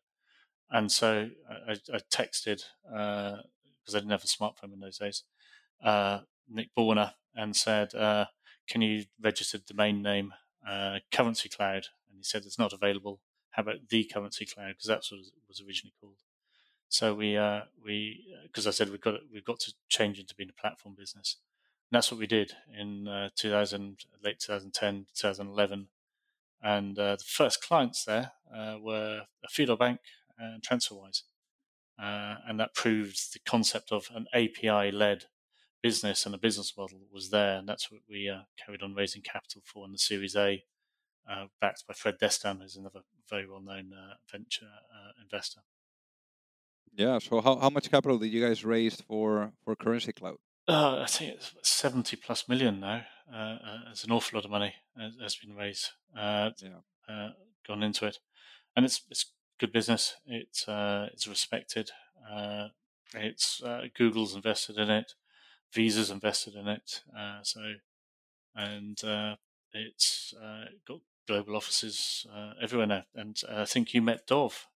And 0.70 0.90
so 0.90 1.30
I, 1.68 1.72
I 1.92 1.98
texted 2.12 2.62
because 2.84 3.94
uh, 3.94 3.96
I 3.96 4.00
didn't 4.00 4.10
have 4.10 4.24
a 4.24 4.26
smartphone 4.26 4.72
in 4.72 4.80
those 4.80 4.98
days. 4.98 5.24
Uh, 5.82 6.20
Nick 6.48 6.70
Borner 6.76 7.12
and 7.34 7.56
said, 7.56 7.94
uh, 7.94 8.26
"Can 8.68 8.82
you 8.82 9.04
register 9.20 9.58
the 9.58 9.72
domain 9.72 10.02
name 10.02 10.32
uh, 10.68 10.98
Currency 11.12 11.48
Cloud?" 11.48 11.86
And 12.08 12.18
he 12.18 12.22
said 12.22 12.44
it's 12.44 12.58
not 12.58 12.72
available. 12.72 13.20
How 13.50 13.62
about 13.62 13.88
the 13.88 14.04
Currency 14.04 14.46
Cloud? 14.46 14.70
Because 14.70 14.88
that's 14.88 15.10
what 15.10 15.20
it 15.20 15.26
was 15.48 15.60
originally 15.60 15.94
called. 16.00 16.18
So 16.88 17.14
we 17.14 17.36
uh, 17.36 17.62
we 17.84 18.24
because 18.44 18.66
I 18.66 18.70
said 18.70 18.90
we've 18.90 19.00
got 19.00 19.20
we've 19.32 19.44
got 19.44 19.60
to 19.60 19.72
change 19.88 20.18
into 20.18 20.34
being 20.34 20.50
a 20.50 20.60
platform 20.60 20.94
business. 20.96 21.38
And 21.90 21.96
that's 21.96 22.10
what 22.10 22.20
we 22.20 22.26
did 22.26 22.52
in 22.76 23.08
uh, 23.08 23.28
2000, 23.36 23.98
late 24.22 24.40
2010, 24.40 25.06
2011. 25.14 25.88
And 26.62 26.98
uh, 26.98 27.16
the 27.16 27.24
first 27.24 27.62
clients 27.62 28.04
there 28.04 28.32
uh, 28.54 28.76
were 28.80 29.22
a 29.44 29.48
Fidor 29.48 29.76
Bank 29.76 30.00
and 30.38 30.62
TransferWise. 30.62 31.22
Uh, 32.02 32.36
and 32.48 32.58
that 32.58 32.74
proved 32.74 33.34
the 33.34 33.38
concept 33.44 33.92
of 33.92 34.08
an 34.14 34.26
API 34.32 34.90
led 34.90 35.26
business 35.84 36.24
and 36.24 36.34
a 36.34 36.38
business 36.38 36.72
model 36.78 37.00
was 37.12 37.28
there, 37.28 37.58
and 37.58 37.68
that's 37.68 37.90
what 37.90 38.00
we 38.08 38.26
uh, 38.26 38.44
carried 38.56 38.82
on 38.82 38.94
raising 38.94 39.20
capital 39.20 39.60
for 39.66 39.84
in 39.84 39.92
the 39.92 39.98
Series 39.98 40.34
A, 40.34 40.64
uh, 41.30 41.44
backed 41.60 41.86
by 41.86 41.92
Fred 41.92 42.14
Destin, 42.18 42.60
who's 42.60 42.76
another 42.76 43.00
very 43.28 43.46
well-known 43.46 43.92
uh, 43.92 44.14
venture 44.32 44.64
uh, 44.64 45.12
investor. 45.22 45.60
Yeah. 46.94 47.18
So 47.18 47.42
how, 47.42 47.56
how 47.58 47.68
much 47.68 47.90
capital 47.90 48.16
did 48.18 48.32
you 48.32 48.42
guys 48.46 48.64
raise 48.64 48.98
for 49.02 49.52
for 49.62 49.76
Currency 49.76 50.12
Cloud? 50.12 50.38
Uh, 50.66 51.00
I 51.02 51.06
think 51.06 51.34
it's 51.34 51.52
70 51.62 52.16
plus 52.16 52.48
million 52.48 52.80
now. 52.80 53.02
Uh, 53.30 53.58
it's 53.90 54.04
an 54.04 54.12
awful 54.12 54.38
lot 54.38 54.46
of 54.46 54.50
money 54.50 54.72
has, 54.96 55.12
has 55.20 55.36
been 55.36 55.54
raised, 55.54 55.90
uh, 56.16 56.50
yeah. 56.62 56.80
Uh, 57.06 57.30
gone 57.68 57.82
into 57.82 58.06
it, 58.06 58.16
and 58.74 58.86
it's 58.86 59.02
it's 59.10 59.32
good 59.60 59.72
business. 59.72 60.14
It's 60.24 60.66
uh, 60.66 61.08
it's 61.12 61.28
respected. 61.28 61.90
it's 63.14 63.62
Google's 63.98 64.34
invested 64.34 64.78
in 64.78 64.88
it, 64.88 65.12
Visa's 65.74 66.10
invested 66.10 66.54
in 66.54 66.68
it. 66.68 67.02
so, 67.42 67.60
and 68.54 68.98
it's 69.72 70.34
got 70.86 71.00
global 71.26 71.56
offices 71.56 72.26
everywhere 72.62 72.86
now. 72.86 73.04
And 73.14 73.40
I 73.50 73.64
think 73.64 73.94
you 73.94 74.02
met 74.02 74.26
Dov 74.26 74.68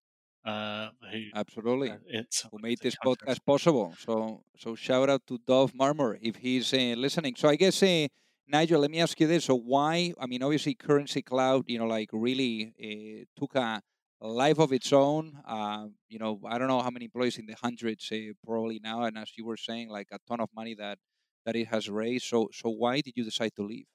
uh, 0.45 0.89
who 1.11 1.19
absolutely 1.35 1.91
uh, 1.91 1.97
it's 2.07 2.45
who 2.51 2.57
made 2.61 2.79
this 2.81 2.95
podcast 2.95 3.39
possible. 3.45 3.93
So 3.97 4.43
so 4.57 4.75
shout 4.75 5.09
out 5.09 5.25
to 5.27 5.37
Dov 5.45 5.73
Marmor 5.73 6.17
if 6.21 6.37
he's 6.37 6.73
uh, 6.73 6.95
listening. 6.97 7.35
So 7.35 7.49
I 7.49 7.55
guess 7.55 7.83
uh, 7.83 8.07
Nigel, 8.47 8.81
let 8.81 8.91
me 8.91 8.99
ask 9.01 9.19
you 9.19 9.27
this: 9.27 9.45
So 9.45 9.55
why? 9.55 10.13
I 10.19 10.25
mean, 10.27 10.41
obviously, 10.41 10.75
Currency 10.75 11.21
Cloud, 11.21 11.65
you 11.67 11.79
know, 11.79 11.87
like 11.87 12.09
really 12.13 12.73
uh, 12.81 13.25
took 13.39 13.55
a 13.55 13.81
life 14.21 14.59
of 14.59 14.71
its 14.73 14.91
own. 14.93 15.41
Uh, 15.45 15.87
you 16.07 16.19
know, 16.19 16.41
I 16.45 16.57
don't 16.57 16.67
know 16.67 16.81
how 16.81 16.89
many 16.89 17.05
employees 17.05 17.37
in 17.37 17.45
the 17.45 17.55
hundreds 17.55 18.11
uh, 18.11 18.33
probably 18.45 18.79
now, 18.83 19.03
and 19.03 19.17
as 19.17 19.31
you 19.37 19.45
were 19.45 19.57
saying, 19.57 19.89
like 19.89 20.09
a 20.11 20.19
ton 20.27 20.39
of 20.41 20.49
money 20.53 20.75
that 20.75 20.99
that 21.45 21.55
it 21.55 21.67
has 21.67 21.89
raised. 21.89 22.25
So 22.25 22.49
so 22.53 22.69
why 22.69 23.01
did 23.01 23.13
you 23.15 23.23
decide 23.23 23.55
to 23.55 23.63
leave? 23.63 23.87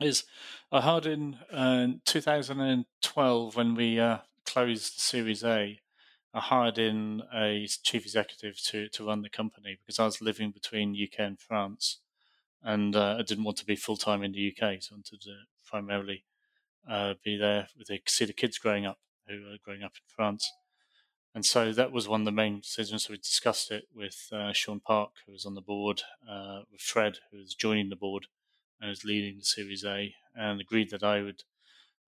Is 0.00 0.24
I 0.72 0.80
heard 0.80 1.06
in 1.06 1.38
2012 2.04 3.56
when 3.56 3.74
we 3.74 4.00
closed 4.46 4.98
Series 4.98 5.44
A, 5.44 5.80
I 6.32 6.40
hired 6.40 6.78
in 6.78 7.22
a 7.32 7.66
chief 7.66 8.04
executive 8.04 8.60
to, 8.64 8.88
to 8.88 9.06
run 9.06 9.22
the 9.22 9.28
company 9.30 9.76
because 9.78 9.98
I 9.98 10.04
was 10.06 10.20
living 10.22 10.52
between 10.52 10.94
UK 11.00 11.20
and 11.20 11.38
France, 11.40 11.98
and 12.62 12.96
uh, 12.96 13.16
I 13.18 13.22
didn't 13.22 13.44
want 13.44 13.58
to 13.58 13.66
be 13.66 13.76
full 13.76 13.96
time 13.96 14.22
in 14.22 14.32
the 14.32 14.48
UK, 14.50 14.82
so 14.82 14.94
I 14.94 14.96
wanted 14.96 15.20
to 15.22 15.36
primarily 15.64 16.24
uh, 16.88 17.14
be 17.24 17.36
there 17.36 17.68
with 17.76 17.88
the, 17.88 18.00
see 18.06 18.24
the 18.26 18.32
kids 18.32 18.58
growing 18.58 18.86
up 18.86 19.00
who 19.30 19.52
are 19.52 19.58
growing 19.64 19.82
up 19.82 19.96
in 19.96 20.02
France. 20.08 20.50
And 21.34 21.46
so 21.46 21.72
that 21.72 21.92
was 21.92 22.08
one 22.08 22.22
of 22.22 22.24
the 22.24 22.32
main 22.32 22.60
decisions. 22.60 23.04
So 23.04 23.12
we 23.12 23.18
discussed 23.18 23.70
it 23.70 23.88
with 23.94 24.28
uh, 24.32 24.52
Sean 24.52 24.80
Park, 24.80 25.12
who 25.26 25.32
was 25.32 25.46
on 25.46 25.54
the 25.54 25.60
board, 25.62 26.02
uh, 26.28 26.62
with 26.72 26.80
Fred, 26.80 27.18
who 27.30 27.38
was 27.38 27.54
joining 27.54 27.88
the 27.88 27.96
board 27.96 28.26
and 28.80 28.88
was 28.90 29.04
leading 29.04 29.38
the 29.38 29.44
Series 29.44 29.84
A, 29.84 30.14
and 30.34 30.60
agreed 30.60 30.90
that 30.90 31.02
I 31.04 31.22
would 31.22 31.44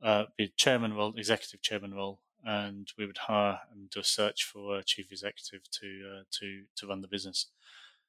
uh, 0.03 0.27
be 0.37 0.49
chairman 0.57 0.95
role, 0.95 1.15
executive 1.17 1.63
chairman 1.63 1.95
role, 1.95 2.21
and 2.45 2.93
we 2.99 3.07
would 3.07 3.19
hire 3.19 3.61
and 3.73 3.91
do 3.91 4.01
a 4.01 4.05
search 4.05 4.45
for 4.45 4.79
a 4.79 4.85
chief 4.85 5.13
executive 5.13 5.71
to 5.71 6.19
uh, 6.21 6.25
to 6.33 6.67
to 6.77 6.87
run 6.87 7.01
the 7.03 7.09
business. 7.09 7.49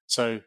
So, 0.07 0.41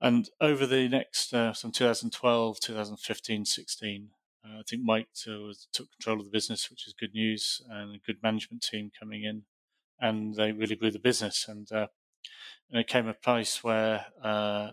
and 0.00 0.30
over 0.40 0.66
the 0.66 0.88
next 0.88 1.34
uh, 1.34 1.52
from 1.52 1.72
2012, 1.72 2.60
2015, 2.60 3.44
16, 3.44 4.12
uh, 4.44 4.60
I 4.60 4.62
think 4.68 4.82
Mike 4.84 5.08
took 5.14 5.90
control 5.92 6.18
of 6.18 6.24
the 6.24 6.30
business, 6.30 6.70
which 6.70 6.86
is 6.86 6.94
good 6.98 7.14
news, 7.14 7.60
and 7.68 7.94
a 7.94 7.98
good 7.98 8.22
management 8.22 8.62
team 8.62 8.90
coming 8.98 9.24
in, 9.24 9.42
and 10.00 10.34
they 10.34 10.52
really 10.52 10.76
grew 10.76 10.90
the 10.90 10.98
business. 10.98 11.46
And, 11.48 11.70
uh, 11.70 11.88
and 12.70 12.80
it 12.80 12.88
came 12.88 13.06
a 13.06 13.14
place 13.14 13.62
where 13.62 14.06
uh, 14.22 14.70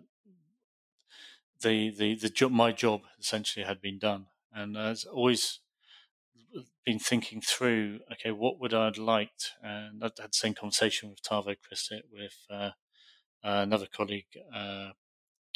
the 1.62 1.90
the 1.90 2.16
the 2.16 2.30
job, 2.30 2.52
my 2.52 2.72
job 2.72 3.02
essentially 3.20 3.66
had 3.66 3.82
been 3.82 4.00
done, 4.00 4.28
and 4.54 4.78
as 4.78 5.06
always 5.06 5.60
been 6.86 7.00
thinking 7.00 7.42
through, 7.42 8.00
okay, 8.12 8.32
what 8.32 8.60
would 8.60 8.74
I'd 8.74 8.98
liked, 8.98 9.54
and 9.62 10.04
I 10.04 10.06
had 10.06 10.32
the 10.32 10.34
same 10.34 10.54
conversation 10.54 11.10
with 11.10 11.22
Tavo 11.22 11.56
Christit, 11.56 12.04
with 12.12 12.38
uh, 12.50 12.72
uh, 13.44 13.62
another 13.64 13.88
colleague, 13.92 14.28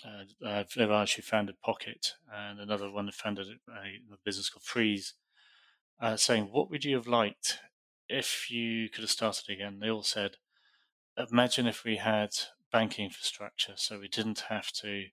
uh, 0.06 0.46
uh, 0.46 0.64
Viraj, 0.64 1.16
who 1.16 1.22
founded 1.22 1.62
Pocket, 1.62 2.14
and 2.32 2.60
another 2.60 2.90
one 2.90 3.10
founded 3.12 3.48
a, 3.70 4.14
a 4.14 4.18
business 4.24 4.50
called 4.50 4.64
Freeze, 4.64 5.14
uh, 6.00 6.18
saying, 6.18 6.50
what 6.52 6.70
would 6.70 6.84
you 6.84 6.96
have 6.96 7.08
liked 7.08 7.60
if 8.10 8.50
you 8.50 8.90
could 8.90 9.02
have 9.02 9.12
started 9.12 9.50
again? 9.50 9.80
They 9.80 9.90
all 9.90 10.04
said, 10.04 10.38
imagine 11.18 11.68
if 11.68 11.84
we 11.84 11.98
had 11.98 12.32
banking 12.72 13.06
infrastructure, 13.06 13.74
so 13.76 14.00
we 14.00 14.08
didn't 14.08 14.46
have 14.50 14.72
to 14.72 15.06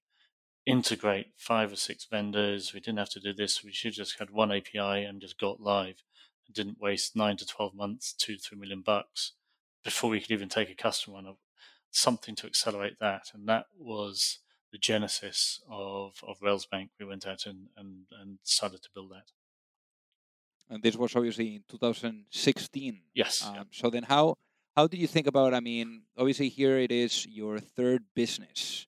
integrate 0.65 1.33
five 1.37 1.73
or 1.73 1.77
six 1.77 2.05
vendors. 2.05 2.73
We 2.75 2.81
didn't 2.81 2.99
have 2.99 3.11
to 3.11 3.21
do 3.21 3.33
this. 3.33 3.65
We 3.65 3.73
should 3.73 3.95
just 3.95 4.19
had 4.19 4.31
one 4.31 4.53
API 4.53 5.05
and 5.05 5.21
just 5.21 5.39
got 5.39 5.61
live 5.61 6.03
and 6.47 6.55
didn't 6.55 6.81
waste 6.81 7.17
nine 7.17 7.37
to 7.39 7.47
12 7.47 7.75
months, 7.75 8.13
two 8.13 8.37
to 8.37 8.41
three 8.41 8.59
million 8.59 8.83
bucks 8.83 9.33
before 9.83 10.11
we 10.11 10.21
could 10.21 10.31
even 10.31 10.49
take 10.49 10.71
a 10.71 10.75
customer 10.75 11.19
on. 11.19 11.37
Something 11.91 12.37
to 12.37 12.47
accelerate 12.47 12.99
that. 13.01 13.31
And 13.33 13.49
that 13.49 13.67
was 13.79 14.41
the 14.73 14.79
genesis 14.79 15.61
of, 15.71 16.15
of 16.27 16.39
Railsbank. 16.41 16.89
We 16.99 17.07
went 17.07 17.27
out 17.27 17.47
and, 17.47 17.69
and, 17.77 18.07
and 18.21 18.39
started 18.43 18.83
to 18.83 18.89
build 18.95 19.11
that. 19.11 19.31
And 20.71 20.83
this 20.83 20.97
was 20.97 21.17
obviously 21.17 21.57
in 21.57 21.63
2016. 21.69 23.01
Yes. 23.15 23.45
Um, 23.47 23.55
yeah. 23.55 23.63
So 23.73 23.89
then 23.91 24.03
how, 24.03 24.37
how 24.77 24.87
do 24.87 24.97
you 24.97 25.07
think 25.07 25.27
about, 25.27 25.55
I 25.55 25.61
mean, 25.61 26.03
obviously 26.17 26.51
here 26.51 26.79
it 26.79 26.93
is 26.93 27.27
your 27.27 27.59
third 27.59 28.03
business 28.15 28.87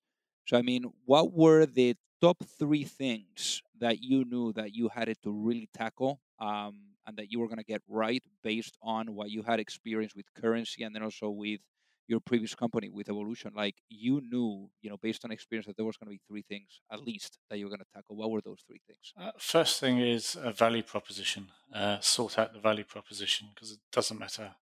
so, 0.51 0.57
I 0.57 0.63
mean, 0.63 0.83
what 1.05 1.33
were 1.33 1.65
the 1.65 1.95
top 2.21 2.43
three 2.59 2.83
things 2.83 3.63
that 3.79 4.03
you 4.03 4.25
knew 4.25 4.53
that 4.55 4.75
you 4.75 4.89
had 4.89 5.09
it 5.09 5.23
to 5.23 5.31
really 5.31 5.69
tackle 5.73 6.21
um, 6.41 6.75
and 7.07 7.17
that 7.17 7.31
you 7.31 7.39
were 7.39 7.47
going 7.47 7.59
to 7.59 7.65
get 7.65 7.83
right 7.87 8.21
based 8.43 8.77
on 8.83 9.15
what 9.15 9.31
you 9.31 9.45
had 9.45 9.61
experience 9.61 10.13
with 10.17 10.27
currency 10.35 10.83
and 10.83 10.93
then 10.93 11.05
also 11.05 11.31
with 11.31 11.61
your 12.11 12.21
previous 12.21 12.55
company 12.55 12.89
with 12.89 13.09
evolution 13.09 13.53
like 13.55 13.77
you 13.89 14.21
knew 14.31 14.69
you 14.83 14.91
know 14.91 14.99
based 15.01 15.25
on 15.25 15.31
experience 15.31 15.67
that 15.67 15.77
there 15.77 15.87
was 15.87 15.97
going 15.97 16.07
to 16.07 16.11
be 16.11 16.21
three 16.29 16.43
things 16.43 16.81
at 16.93 17.03
least 17.03 17.39
that 17.49 17.59
you 17.59 17.65
were 17.65 17.71
going 17.71 17.81
to 17.81 17.95
tackle 17.95 18.17
what 18.17 18.31
were 18.31 18.43
those 18.45 18.63
three 18.67 18.81
things 18.87 19.13
uh, 19.19 19.31
first 19.39 19.81
thing 19.81 19.99
is 19.99 20.37
a 20.43 20.53
value 20.53 20.83
proposition 20.83 21.49
uh, 21.75 21.99
sort 22.01 22.39
out 22.39 22.53
the 22.53 22.61
value 22.61 22.85
proposition 22.85 23.49
because 23.55 23.73
it 23.73 23.79
doesn't 23.93 24.19
matter 24.19 24.57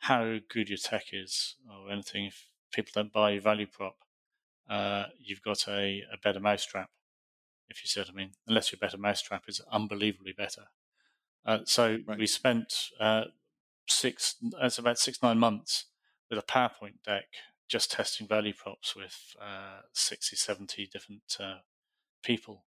how 0.00 0.36
good 0.48 0.68
your 0.68 0.78
tech 0.78 1.06
is 1.12 1.56
or 1.68 1.90
anything 1.90 2.26
if 2.26 2.48
people 2.72 2.92
don't 2.94 3.12
buy 3.12 3.30
your 3.30 3.42
value 3.42 3.66
prop 3.66 3.96
uh, 4.68 5.04
you've 5.18 5.42
got 5.42 5.68
a, 5.68 6.02
a 6.12 6.16
better 6.22 6.40
mousetrap, 6.40 6.90
if 7.68 7.82
you 7.82 7.88
see 7.88 8.00
what 8.00 8.10
I 8.10 8.12
mean. 8.12 8.30
Unless 8.46 8.72
your 8.72 8.78
better 8.78 8.98
mousetrap 8.98 9.44
is 9.48 9.60
unbelievably 9.70 10.34
better. 10.36 10.64
Uh, 11.44 11.58
so 11.64 11.98
right. 12.06 12.18
we 12.18 12.26
spent 12.26 12.88
uh, 12.98 13.24
six, 13.86 14.36
it's 14.62 14.78
about 14.78 14.98
six, 14.98 15.22
nine 15.22 15.38
months 15.38 15.86
with 16.34 16.44
a 16.44 16.52
PowerPoint 16.52 17.02
deck 17.04 17.26
just 17.68 17.90
testing 17.90 18.26
value 18.26 18.52
props 18.52 18.94
with 18.94 19.34
uh, 19.40 19.80
60, 19.92 20.36
70 20.36 20.86
different 20.92 21.36
uh, 21.40 21.58
people, 22.22 22.64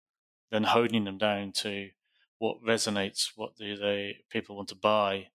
then 0.52 0.64
honing 0.64 1.06
them 1.06 1.18
down 1.18 1.52
to 1.52 1.90
what 2.38 2.64
resonates, 2.64 3.30
what 3.36 3.56
do 3.56 3.76
they 3.76 4.18
people 4.30 4.56
want 4.56 4.70
to 4.70 4.76
buy, 4.76 5.28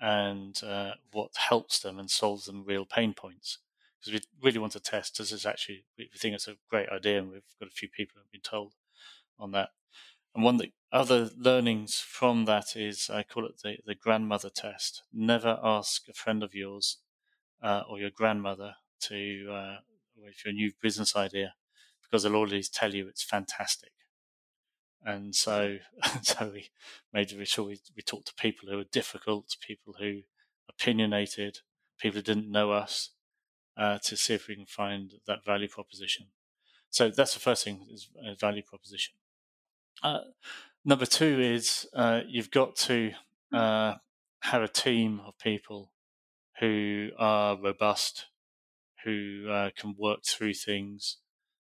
and 0.00 0.62
uh, 0.64 0.92
what 1.12 1.30
helps 1.36 1.78
them 1.78 1.98
and 1.98 2.10
solves 2.10 2.46
them 2.46 2.64
real 2.66 2.84
pain 2.84 3.14
points 3.14 3.58
because 4.00 4.12
we 4.12 4.20
really 4.42 4.58
want 4.58 4.72
to 4.72 4.80
test. 4.80 5.18
This 5.18 5.32
is 5.32 5.46
actually 5.46 5.84
we 5.96 6.08
think 6.16 6.34
it's 6.34 6.48
a 6.48 6.56
great 6.68 6.88
idea, 6.88 7.18
and 7.18 7.30
we've 7.30 7.42
got 7.60 7.68
a 7.68 7.72
few 7.72 7.88
people 7.88 8.14
who 8.14 8.20
have 8.20 8.32
been 8.32 8.40
told 8.40 8.74
on 9.38 9.52
that. 9.52 9.70
And 10.34 10.44
one 10.44 10.56
of 10.56 10.60
the 10.60 10.72
other 10.92 11.30
learnings 11.36 11.98
from 11.98 12.44
that 12.46 12.76
is 12.76 13.10
I 13.10 13.22
call 13.22 13.46
it 13.46 13.60
the, 13.62 13.76
the 13.86 13.94
grandmother 13.94 14.50
test. 14.50 15.02
Never 15.12 15.58
ask 15.62 16.08
a 16.08 16.12
friend 16.12 16.42
of 16.42 16.54
yours 16.54 16.98
uh, 17.62 17.82
or 17.88 17.98
your 17.98 18.10
grandmother 18.10 18.74
to 19.00 19.48
uh, 19.50 19.76
if 20.24 20.44
your 20.44 20.54
new 20.54 20.72
business 20.82 21.16
idea, 21.16 21.54
because 22.02 22.22
they'll 22.22 22.36
always 22.36 22.68
tell 22.68 22.94
you 22.94 23.08
it's 23.08 23.22
fantastic. 23.22 23.92
And 25.04 25.34
so, 25.34 25.78
so 26.22 26.50
we 26.52 26.70
made 27.12 27.30
sure 27.46 27.66
we, 27.66 27.80
we 27.96 28.02
talked 28.02 28.28
to 28.28 28.34
people 28.34 28.68
who 28.68 28.76
were 28.76 28.84
difficult, 28.84 29.56
people 29.66 29.94
who 29.98 30.22
opinionated, 30.68 31.58
people 31.98 32.18
who 32.18 32.22
didn't 32.22 32.50
know 32.50 32.72
us, 32.72 33.10
uh, 33.76 33.98
to 34.02 34.16
see 34.16 34.34
if 34.34 34.48
we 34.48 34.56
can 34.56 34.66
find 34.66 35.14
that 35.26 35.44
value 35.44 35.68
proposition. 35.68 36.26
So 36.90 37.10
that's 37.10 37.34
the 37.34 37.40
first 37.40 37.64
thing 37.64 37.86
is 37.90 38.08
a 38.24 38.34
value 38.34 38.62
proposition. 38.62 39.14
Uh, 40.02 40.20
number 40.84 41.06
two 41.06 41.40
is 41.40 41.86
uh, 41.94 42.22
you've 42.26 42.50
got 42.50 42.76
to 42.76 43.12
uh, 43.52 43.94
have 44.40 44.62
a 44.62 44.68
team 44.68 45.20
of 45.26 45.38
people 45.38 45.92
who 46.60 47.10
are 47.18 47.56
robust, 47.56 48.26
who 49.04 49.46
uh, 49.50 49.70
can 49.76 49.94
work 49.96 50.20
through 50.24 50.54
things, 50.54 51.18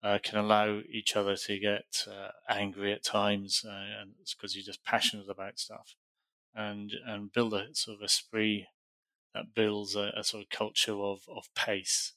uh, 0.04 0.20
can 0.22 0.38
allow 0.38 0.82
each 0.92 1.16
other 1.16 1.36
to 1.36 1.60
get 1.60 2.06
angry 2.48 2.94
at 2.94 3.04
times, 3.04 3.66
and 3.66 4.12
it's 4.22 4.36
because 4.36 4.56
you're 4.56 4.64
just 4.64 4.86
passionate 4.86 5.30
about 5.30 5.60
stuff, 5.60 5.96
and 6.54 6.92
and 7.06 7.34
build 7.34 7.54
a 7.54 7.74
sort 7.74 7.98
of 7.98 8.04
esprit 8.04 8.68
that 9.34 9.54
builds 9.54 9.96
a, 9.96 10.14
a 10.16 10.24
sort 10.24 10.44
of 10.44 10.50
culture 10.50 10.94
of, 10.94 11.20
of 11.28 11.54
pace, 11.56 12.14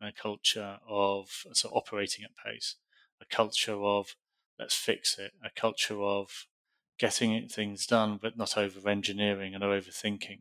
a 0.00 0.10
culture 0.10 0.78
of 0.88 1.28
sort 1.52 1.72
of 1.72 1.76
operating 1.76 2.24
at 2.24 2.30
pace, 2.44 2.76
a 3.20 3.26
culture 3.26 3.74
of 3.74 4.16
let's 4.58 4.74
fix 4.74 5.18
it, 5.18 5.32
a 5.44 5.50
culture 5.50 6.00
of 6.00 6.46
getting 6.98 7.48
things 7.48 7.86
done 7.86 8.18
but 8.20 8.36
not 8.36 8.56
over 8.56 8.88
engineering 8.88 9.54
and 9.54 9.64
overthinking. 9.64 10.40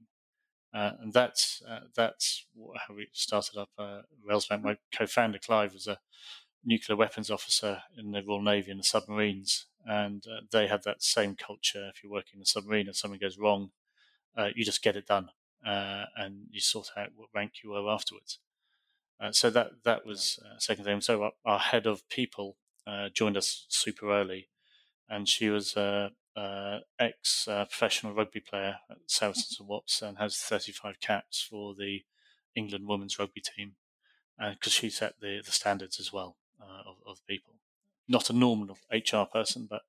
Uh, 0.73 0.91
and 1.01 1.13
that's 1.13 1.61
uh, 1.67 1.81
that's 1.95 2.45
how 2.87 2.93
we 2.93 3.07
started 3.11 3.59
up 3.59 3.69
uh, 3.77 4.01
Railsbank. 4.27 4.63
My 4.63 4.77
co-founder 4.95 5.39
Clive 5.39 5.73
was 5.73 5.87
a 5.87 5.99
nuclear 6.63 6.95
weapons 6.95 7.29
officer 7.29 7.83
in 7.97 8.11
the 8.11 8.23
Royal 8.25 8.41
Navy 8.41 8.71
and 8.71 8.79
the 8.79 8.85
submarines, 8.85 9.65
and 9.85 10.23
uh, 10.27 10.41
they 10.51 10.67
have 10.67 10.83
that 10.83 11.03
same 11.03 11.35
culture. 11.35 11.91
If 11.93 12.03
you're 12.03 12.11
working 12.11 12.37
in 12.37 12.43
a 12.43 12.45
submarine 12.45 12.87
and 12.87 12.95
something 12.95 13.19
goes 13.19 13.37
wrong, 13.37 13.71
uh, 14.37 14.49
you 14.55 14.63
just 14.63 14.81
get 14.81 14.95
it 14.95 15.07
done, 15.07 15.29
uh, 15.65 16.05
and 16.15 16.45
you 16.51 16.61
sort 16.61 16.91
out 16.95 17.09
what 17.15 17.29
rank 17.35 17.53
you 17.63 17.71
were 17.71 17.89
afterwards. 17.91 18.39
Uh, 19.19 19.33
so 19.33 19.49
that 19.49 19.83
that 19.83 20.05
was 20.05 20.39
second 20.57 20.85
thing. 20.85 21.01
So 21.01 21.23
our, 21.23 21.31
our, 21.45 21.59
head 21.59 21.85
of 21.85 22.07
people 22.07 22.55
joined 23.13 23.35
us 23.35 23.65
super 23.67 24.09
early, 24.09 24.47
and 25.09 25.27
she 25.27 25.49
was 25.49 25.75
ex 26.99 27.45
professional 27.45 28.13
rugby 28.13 28.39
player 28.39 28.77
at 28.89 28.97
Saracens 29.07 29.57
and 29.59 29.67
Wasps 29.67 30.01
and 30.01 30.17
has 30.17 30.37
35 30.37 30.99
caps 30.99 31.41
for 31.41 31.75
the 31.75 32.03
England 32.55 32.87
women's 32.87 33.19
rugby 33.19 33.41
team 33.41 33.73
because 34.37 34.73
she 34.73 34.89
set 34.89 35.19
the, 35.19 35.41
the 35.45 35.51
standards 35.51 35.99
as 35.99 36.11
well 36.11 36.37
uh, 36.61 36.89
of, 36.89 36.97
of 37.05 37.27
people. 37.27 37.55
Not 38.07 38.29
a 38.29 38.33
normal 38.33 38.77
HR 38.91 39.25
person, 39.31 39.67
but 39.69 39.83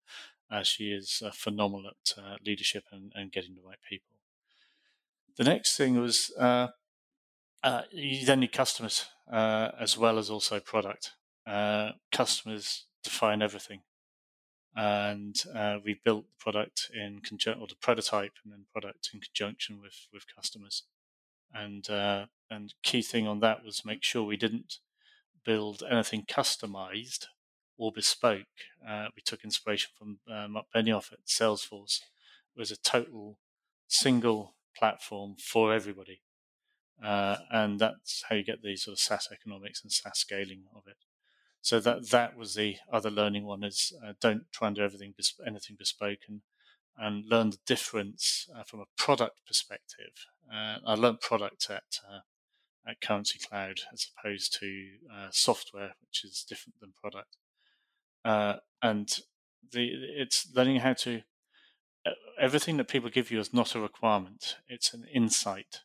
uh, 0.50 0.62
she 0.62 0.92
is 0.92 1.22
uh, 1.24 1.30
phenomenal 1.32 1.90
at 1.90 2.18
uh, 2.22 2.36
leadership 2.44 2.84
and, 2.92 3.12
and, 3.14 3.32
getting 3.32 3.54
the 3.54 3.62
right 3.66 3.78
people. 3.88 4.12
The 5.36 5.44
next 5.44 5.76
thing 5.76 5.98
was 5.98 6.30
uh, 6.38 6.68
uh, 7.62 7.82
you 7.90 8.26
then 8.26 8.40
need 8.40 8.52
customers 8.52 9.06
as 9.30 9.96
well 9.96 10.18
as 10.18 10.28
also 10.28 10.60
product. 10.60 11.12
customers 12.12 12.84
define 13.02 13.40
everything. 13.40 13.80
And 14.74 15.36
we 15.84 16.00
built 16.04 16.26
the 16.26 16.42
product 16.42 16.90
in 16.94 17.20
conjunction, 17.20 17.62
or 17.62 17.66
the 17.66 17.76
prototype 17.76 18.32
and 18.42 18.52
then 18.52 18.64
product 18.72 19.10
in 19.12 19.20
conjunction 19.20 19.80
with, 19.80 20.06
with 20.12 20.24
customers 20.34 20.84
and 21.54 21.88
uh, 21.90 22.26
and 22.50 22.74
key 22.82 23.02
thing 23.02 23.26
on 23.26 23.40
that 23.40 23.64
was 23.64 23.84
make 23.84 24.02
sure 24.02 24.22
we 24.22 24.36
didn't 24.36 24.78
build 25.44 25.82
anything 25.90 26.24
customized 26.24 27.26
or 27.76 27.92
bespoke. 27.92 28.46
Uh, 28.86 29.06
we 29.16 29.22
took 29.24 29.44
inspiration 29.44 29.90
from 29.98 30.18
uh, 30.32 30.46
Mark 30.48 30.66
Benioff 30.74 31.12
at 31.12 31.26
Salesforce. 31.26 32.00
It 32.54 32.58
was 32.58 32.70
a 32.70 32.76
total 32.76 33.38
single 33.88 34.54
platform 34.76 35.36
for 35.38 35.72
everybody. 35.72 36.20
Uh, 37.02 37.38
and 37.50 37.80
that's 37.80 38.24
how 38.28 38.36
you 38.36 38.44
get 38.44 38.62
the 38.62 38.76
sort 38.76 38.92
of 38.92 39.00
SaaS 39.00 39.28
economics 39.32 39.82
and 39.82 39.90
SaaS 39.90 40.18
scaling 40.18 40.64
of 40.76 40.84
it. 40.86 40.98
So 41.62 41.78
that 41.80 42.10
that 42.10 42.36
was 42.36 42.54
the 42.54 42.76
other 42.92 43.10
learning 43.10 43.46
one 43.46 43.62
is 43.62 43.92
uh, 44.04 44.14
don't 44.20 44.50
try 44.52 44.66
and 44.66 44.76
do 44.76 44.82
everything 44.82 45.14
anything 45.46 45.76
bespoke 45.78 46.18
and 46.28 46.42
and 46.98 47.24
learn 47.24 47.50
the 47.50 47.58
difference 47.64 48.48
uh, 48.54 48.64
from 48.64 48.80
a 48.80 48.86
product 48.96 49.46
perspective. 49.46 50.26
Uh, 50.52 50.78
I 50.84 50.94
learned 50.94 51.20
product 51.20 51.70
at 51.70 52.00
uh, 52.06 52.20
at 52.86 53.00
Currency 53.00 53.38
Cloud 53.38 53.80
as 53.92 54.08
opposed 54.10 54.58
to 54.60 54.88
uh, 55.12 55.28
software, 55.30 55.94
which 56.00 56.24
is 56.24 56.44
different 56.46 56.80
than 56.80 56.94
product. 57.00 57.36
Uh, 58.24 58.56
and 58.82 59.18
the 59.70 59.88
it's 60.16 60.48
learning 60.54 60.80
how 60.80 60.94
to 60.94 61.22
everything 62.38 62.76
that 62.76 62.88
people 62.88 63.08
give 63.08 63.30
you 63.30 63.38
is 63.38 63.54
not 63.54 63.76
a 63.76 63.80
requirement; 63.80 64.56
it's 64.68 64.92
an 64.92 65.06
insight. 65.12 65.80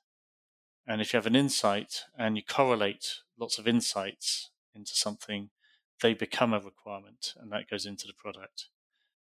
And 0.87 1.01
if 1.01 1.13
you 1.13 1.17
have 1.17 1.27
an 1.27 1.35
insight 1.35 2.05
and 2.17 2.35
you 2.35 2.43
correlate 2.43 3.19
lots 3.37 3.59
of 3.59 3.67
insights 3.67 4.49
into 4.73 4.95
something, 4.95 5.49
they 6.01 6.13
become 6.13 6.53
a 6.53 6.59
requirement, 6.59 7.33
and 7.37 7.51
that 7.51 7.69
goes 7.69 7.85
into 7.85 8.07
the 8.07 8.13
product 8.13 8.67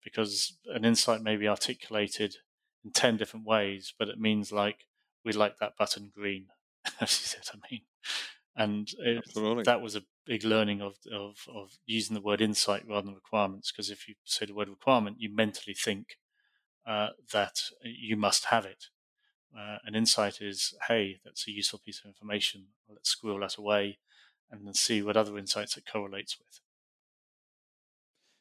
because 0.03 0.57
an 0.67 0.83
insight 0.83 1.21
may 1.21 1.35
be 1.35 1.47
articulated 1.47 2.35
in 2.83 2.91
10 2.91 3.17
different 3.17 3.45
ways, 3.45 3.93
but 3.97 4.09
it 4.09 4.19
means 4.19 4.51
like, 4.51 4.85
we 5.23 5.31
like 5.31 5.57
that 5.57 5.77
button 5.77 6.11
green, 6.13 6.47
as 6.99 7.19
you 7.19 7.25
said, 7.25 7.49
I 7.53 7.57
mean. 7.71 7.81
And 8.55 8.89
it, 8.99 9.65
that 9.65 9.81
was 9.81 9.95
a 9.95 10.03
big 10.25 10.43
learning 10.43 10.81
of, 10.81 10.95
of, 11.11 11.37
of 11.53 11.71
using 11.85 12.13
the 12.13 12.21
word 12.21 12.41
insight 12.41 12.83
rather 12.87 13.05
than 13.05 13.15
requirements, 13.15 13.71
because 13.71 13.89
if 13.89 14.07
you 14.07 14.15
say 14.25 14.45
the 14.45 14.53
word 14.53 14.69
requirement, 14.69 15.17
you 15.19 15.33
mentally 15.33 15.73
think 15.73 16.17
uh, 16.85 17.09
that 17.31 17.61
you 17.83 18.17
must 18.17 18.45
have 18.45 18.65
it. 18.65 18.85
Uh, 19.57 19.77
an 19.85 19.95
insight 19.95 20.41
is, 20.41 20.73
hey, 20.87 21.19
that's 21.23 21.47
a 21.47 21.51
useful 21.51 21.79
piece 21.79 21.99
of 21.99 22.09
information. 22.09 22.67
Let's 22.89 23.09
squirrel 23.09 23.39
that 23.39 23.57
away 23.57 23.99
and 24.53 24.67
then 24.67 24.73
see 24.75 25.01
what 25.01 25.17
other 25.17 25.37
insights 25.37 25.75
it 25.75 25.83
correlates 25.91 26.37
with. 26.37 26.59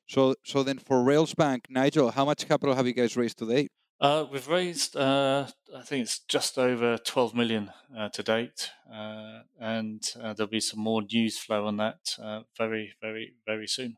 So, 0.06 0.34
so 0.44 0.62
then 0.62 0.78
for 0.78 0.98
Railsbank, 0.98 1.62
Nigel, 1.70 2.10
how 2.10 2.26
much 2.26 2.46
capital 2.46 2.74
have 2.74 2.86
you 2.86 2.92
guys 2.92 3.16
raised 3.16 3.38
today? 3.38 3.68
Uh, 3.98 4.26
we've 4.30 4.48
raised, 4.48 4.96
uh, 4.96 5.46
I 5.74 5.82
think 5.82 6.02
it's 6.02 6.18
just 6.18 6.58
over 6.58 6.98
12 6.98 7.34
million 7.34 7.70
uh, 7.96 8.08
to 8.10 8.22
date, 8.22 8.70
uh, 8.92 9.40
and 9.58 10.02
uh, 10.20 10.34
there'll 10.34 10.50
be 10.50 10.60
some 10.60 10.80
more 10.80 11.02
news 11.02 11.38
flow 11.38 11.66
on 11.66 11.76
that 11.78 12.16
uh, 12.22 12.40
very, 12.58 12.92
very, 13.00 13.34
very 13.46 13.66
soon 13.66 13.96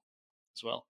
as 0.54 0.62
well. 0.62 0.86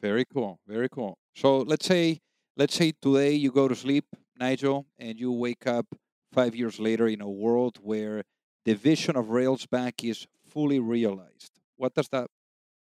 Very 0.00 0.24
cool, 0.32 0.60
very 0.68 0.88
cool. 0.88 1.18
So 1.34 1.58
let's 1.58 1.86
say, 1.86 2.20
let's 2.56 2.74
say 2.74 2.92
today 3.02 3.32
you 3.32 3.50
go 3.50 3.66
to 3.66 3.74
sleep, 3.74 4.04
Nigel, 4.38 4.86
and 4.98 5.18
you 5.18 5.32
wake 5.32 5.66
up 5.66 5.86
five 6.32 6.54
years 6.54 6.78
later 6.78 7.08
in 7.08 7.20
a 7.20 7.28
world 7.28 7.78
where 7.82 8.22
the 8.66 8.74
vision 8.74 9.16
of 9.16 9.26
Railsbank 9.26 10.08
is 10.08 10.26
fully 10.50 10.80
realized. 10.80 11.52
What 11.76 11.94
does 11.94 12.08
that 12.08 12.28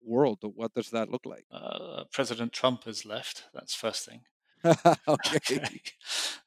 world, 0.03 0.39
what 0.43 0.75
does 0.75 0.91
that 0.91 1.11
look 1.11 1.27
like? 1.27 1.45
Uh, 1.51 2.05
President 2.13 2.53
Trump 2.53 2.85
has 2.85 3.05
left. 3.05 3.45
That's 3.53 3.75
first 3.75 4.07
thing. 4.07 4.23
okay. 5.09 5.81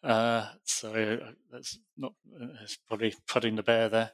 Uh, 0.04 0.48
so 0.64 0.92
uh, 0.94 1.32
that's 1.52 1.80
not 1.98 2.14
uh, 2.42 2.48
it's 2.62 2.78
probably 2.88 3.16
putting 3.28 3.56
the 3.56 3.64
bear 3.64 3.90
there, 3.90 4.12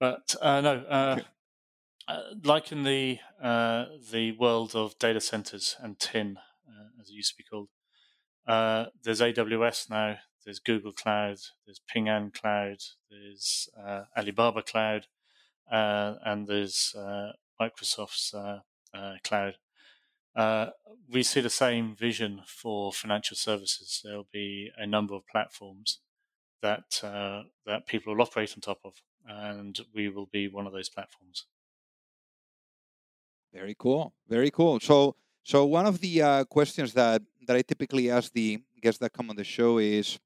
but 0.00 0.34
uh, 0.40 0.60
no. 0.60 0.78
Uh, 0.88 1.20
uh, 2.08 2.20
like 2.44 2.70
in 2.70 2.84
the 2.84 3.18
the 4.12 4.32
world 4.38 4.74
of 4.74 4.98
data 4.98 5.20
centers 5.20 5.76
and 5.80 5.98
tin, 5.98 6.38
as 7.00 7.08
it 7.08 7.14
used 7.14 7.32
to 7.32 7.36
be 7.36 7.44
called, 7.44 7.68
there's 9.02 9.20
AWS 9.20 9.90
now. 9.90 10.18
There's 10.44 10.60
Google 10.60 10.92
Cloud. 10.92 11.38
There's 11.64 11.80
Ping 11.88 12.08
An 12.08 12.30
Cloud. 12.30 12.78
There's 13.10 13.68
Alibaba 14.16 14.62
Cloud, 14.62 15.06
and 15.70 16.46
there's 16.46 16.94
Microsoft's 17.60 18.34
uh, 18.34 18.60
cloud. 19.24 19.56
Uh, 20.34 20.70
we 21.08 21.22
see 21.22 21.40
the 21.40 21.50
same 21.50 21.96
vision 21.96 22.42
for 22.46 22.92
financial 22.92 23.36
services. 23.36 24.02
There'll 24.04 24.28
be 24.30 24.70
a 24.76 24.86
number 24.86 25.14
of 25.14 25.26
platforms 25.26 26.00
that 26.62 27.00
uh, 27.02 27.44
that 27.64 27.86
people 27.86 28.14
will 28.14 28.22
operate 28.22 28.52
on 28.54 28.60
top 28.60 28.80
of, 28.84 28.94
and 29.26 29.78
we 29.94 30.08
will 30.08 30.26
be 30.26 30.48
one 30.48 30.66
of 30.66 30.72
those 30.72 30.90
platforms. 30.90 31.46
Very 33.52 33.74
cool. 33.78 34.12
Very 34.28 34.50
cool. 34.50 34.78
So, 34.80 35.16
so 35.42 35.64
one 35.64 35.86
of 35.86 36.00
the 36.00 36.22
uh, 36.22 36.44
questions 36.44 36.92
that 36.92 37.22
that 37.46 37.56
I 37.56 37.62
typically 37.62 38.10
ask 38.10 38.32
the 38.32 38.62
guests 38.82 38.98
that 39.00 39.12
come 39.12 39.30
on 39.30 39.36
the 39.36 39.44
show 39.44 39.78
is, 39.78 40.18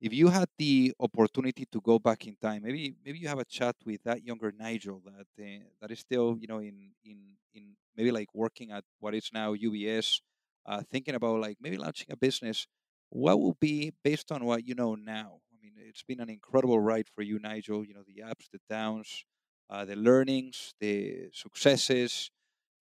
if 0.00 0.12
you 0.12 0.28
had 0.28 0.48
the 0.58 0.92
opportunity 1.00 1.66
to 1.72 1.80
go 1.80 1.98
back 1.98 2.26
in 2.26 2.36
time, 2.40 2.62
maybe 2.62 2.94
maybe 3.04 3.18
you 3.18 3.28
have 3.28 3.38
a 3.38 3.44
chat 3.44 3.74
with 3.84 4.02
that 4.04 4.22
younger 4.24 4.52
Nigel 4.56 5.02
that 5.04 5.26
uh, 5.42 5.64
that 5.80 5.90
is 5.90 6.00
still 6.00 6.36
you 6.40 6.46
know 6.46 6.58
in 6.58 6.92
in 7.04 7.18
in 7.54 7.76
maybe 7.96 8.10
like 8.10 8.28
working 8.34 8.70
at 8.72 8.84
what 9.00 9.14
is 9.14 9.30
now 9.32 9.54
UBS, 9.54 10.20
uh, 10.66 10.82
thinking 10.90 11.14
about 11.14 11.40
like 11.40 11.56
maybe 11.60 11.76
launching 11.78 12.08
a 12.10 12.16
business. 12.16 12.66
What 13.10 13.40
will 13.40 13.56
be 13.60 13.92
based 14.04 14.32
on 14.32 14.44
what 14.44 14.66
you 14.66 14.74
know 14.74 14.94
now? 14.96 15.38
I 15.52 15.56
mean, 15.62 15.72
it's 15.78 16.02
been 16.02 16.20
an 16.20 16.28
incredible 16.28 16.80
ride 16.80 17.06
for 17.14 17.22
you, 17.22 17.38
Nigel. 17.38 17.84
You 17.84 17.94
know 17.94 18.04
the 18.06 18.22
ups, 18.22 18.48
the 18.52 18.60
downs, 18.68 19.24
uh, 19.70 19.84
the 19.84 19.96
learnings, 19.96 20.74
the 20.80 21.28
successes. 21.32 22.30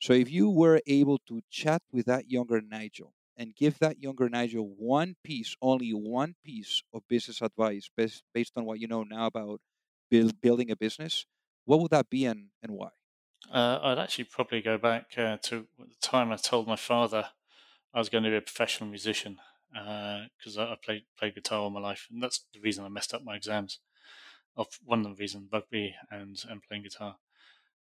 So 0.02 0.14
if 0.14 0.30
you 0.30 0.50
were 0.50 0.82
able 0.88 1.20
to 1.28 1.42
chat 1.50 1.82
with 1.92 2.06
that 2.08 2.30
younger 2.30 2.62
Nigel 2.62 3.14
and 3.38 3.56
give 3.56 3.80
that 3.80 4.00
younger 4.00 4.30
Nigel 4.30 4.68
one 4.68 5.16
piece, 5.24 5.56
only 5.62 5.92
one 5.92 6.36
piece 6.44 6.84
of 6.94 7.08
business 7.08 7.42
advice 7.42 7.90
based, 7.96 8.24
based 8.34 8.58
on 8.58 8.66
what 8.66 8.80
you 8.80 8.88
know 8.88 9.04
now 9.04 9.28
about 9.28 9.62
build, 10.10 10.42
building 10.42 10.72
a 10.72 10.76
business, 10.76 11.26
what 11.66 11.80
would 11.80 11.92
that 11.92 12.10
be 12.10 12.26
and, 12.26 12.50
and 12.62 12.72
why? 12.72 12.90
Uh, 13.52 13.80
I'd 13.82 14.00
actually 14.00 14.24
probably 14.26 14.62
go 14.62 14.78
back 14.78 15.18
uh, 15.18 15.38
to 15.44 15.68
the 15.78 15.96
time 16.02 16.32
I 16.32 16.36
told 16.38 16.68
my 16.68 16.76
father 16.76 17.32
I 17.94 18.00
was 18.00 18.10
going 18.10 18.24
to 18.24 18.30
be 18.30 18.38
a 18.38 18.42
professional 18.42 18.90
musician 18.90 19.40
because 19.72 20.58
uh, 20.58 20.64
I, 20.64 20.74
I 20.74 20.78
played 20.84 21.06
played 21.18 21.36
guitar 21.36 21.60
all 21.60 21.70
my 21.70 21.80
life, 21.80 22.08
and 22.12 22.24
that's 22.24 22.46
the 22.54 22.60
reason 22.62 22.86
I 22.86 22.90
messed 22.90 23.14
up 23.14 23.24
my 23.24 23.36
exams. 23.36 23.80
Of 24.58 24.80
one 24.84 25.06
of 25.06 25.18
the 25.18 25.22
reasons, 25.22 25.50
rugby 25.52 25.96
and 26.12 26.44
and 26.50 26.64
playing 26.64 26.84
guitar. 26.84 27.18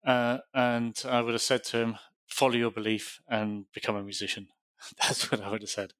Uh, 0.04 0.38
and 0.54 1.00
I 1.06 1.22
would 1.22 1.34
have 1.34 1.42
said 1.42 1.64
to 1.66 1.78
him, 1.78 1.98
"Follow 2.26 2.54
your 2.54 2.70
belief 2.72 3.20
and 3.28 3.70
become 3.72 3.96
a 3.96 4.02
musician." 4.02 4.48
That's 5.02 5.30
what 5.30 5.42
I 5.42 5.50
would 5.50 5.62
have 5.62 5.70
said. 5.70 5.92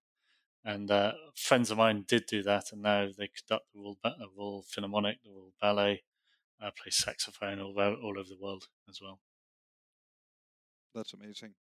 And 0.65 0.91
uh, 0.91 1.13
friends 1.35 1.71
of 1.71 1.79
mine 1.79 2.05
did 2.07 2.27
do 2.27 2.43
that, 2.43 2.73
and 2.73 2.83
now 2.83 3.07
they 3.07 3.29
conduct 3.29 3.67
the 3.73 3.81
Royal, 3.81 3.99
the 4.03 4.27
Royal 4.37 4.65
Philharmonic, 4.69 5.23
the 5.23 5.31
Royal 5.31 5.53
Ballet, 5.61 6.03
uh, 6.63 6.71
play 6.71 6.91
saxophone 6.91 7.61
all, 7.61 7.79
all 7.79 8.19
over 8.19 8.29
the 8.29 8.37
world 8.39 8.67
as 8.89 9.01
well. 9.01 9.21
That's 10.95 11.15
amazing. 11.15 11.55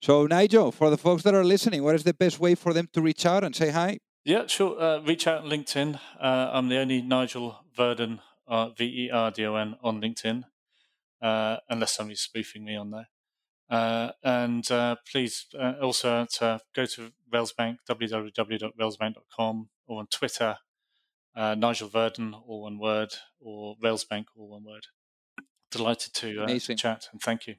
So, 0.00 0.26
Nigel, 0.26 0.70
for 0.72 0.90
the 0.90 0.96
folks 0.96 1.24
that 1.24 1.34
are 1.34 1.44
listening, 1.44 1.82
what 1.82 1.94
is 1.94 2.04
the 2.04 2.14
best 2.14 2.38
way 2.38 2.54
for 2.54 2.72
them 2.72 2.88
to 2.92 3.02
reach 3.02 3.26
out 3.26 3.42
and 3.44 3.54
say 3.54 3.70
hi? 3.70 3.98
Yeah, 4.24 4.46
sure. 4.46 4.80
Uh, 4.80 5.00
reach 5.00 5.26
out 5.26 5.42
on 5.42 5.50
LinkedIn. 5.50 5.98
Uh, 6.20 6.50
I'm 6.52 6.68
the 6.68 6.78
only 6.78 7.02
Nigel 7.02 7.58
Verdon, 7.74 8.20
uh, 8.46 8.68
V 8.70 8.84
E 8.84 9.10
R 9.10 9.30
D 9.30 9.44
O 9.44 9.56
N, 9.56 9.76
on 9.82 10.00
LinkedIn, 10.00 10.44
uh, 11.20 11.56
unless 11.68 11.96
somebody's 11.96 12.20
spoofing 12.20 12.64
me 12.64 12.76
on 12.76 12.90
there. 12.90 13.08
Uh, 13.70 14.12
and 14.24 14.70
uh, 14.70 14.96
please 15.10 15.46
uh, 15.58 15.74
also 15.82 16.26
to 16.38 16.60
go 16.74 16.86
to 16.86 17.12
Railsbank, 17.32 17.78
www.railsbank.com, 17.88 19.68
or 19.86 19.98
on 19.98 20.06
Twitter, 20.06 20.56
uh, 21.36 21.54
Nigel 21.54 21.88
Verdon, 21.88 22.34
all 22.34 22.62
one 22.62 22.78
word, 22.78 23.10
or 23.40 23.76
Railsbank, 23.82 24.26
all 24.36 24.50
one 24.50 24.64
word. 24.64 24.86
Delighted 25.70 26.14
to, 26.14 26.44
uh, 26.44 26.46
to 26.46 26.74
chat 26.74 27.08
and 27.12 27.20
thank 27.20 27.46
you. 27.46 27.56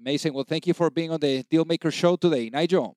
Amazing. 0.00 0.32
Well, 0.32 0.44
thank 0.48 0.66
you 0.66 0.72
for 0.72 0.88
being 0.88 1.10
on 1.10 1.20
the 1.20 1.44
Dealmaker 1.44 1.92
Show 1.92 2.16
today, 2.16 2.48
Nigel. 2.48 2.96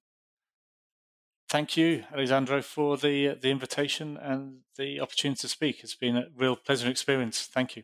Thank 1.49 1.75
you, 1.75 2.05
Alessandro, 2.11 2.61
for 2.61 2.97
the 2.97 3.35
the 3.35 3.51
invitation 3.51 4.17
and 4.17 4.61
the 4.77 5.01
opportunity 5.01 5.41
to 5.41 5.47
speak. 5.49 5.83
It's 5.83 5.95
been 5.95 6.15
a 6.15 6.27
real 6.35 6.55
pleasant 6.55 6.89
experience. 6.89 7.45
Thank 7.45 7.75
you. 7.75 7.83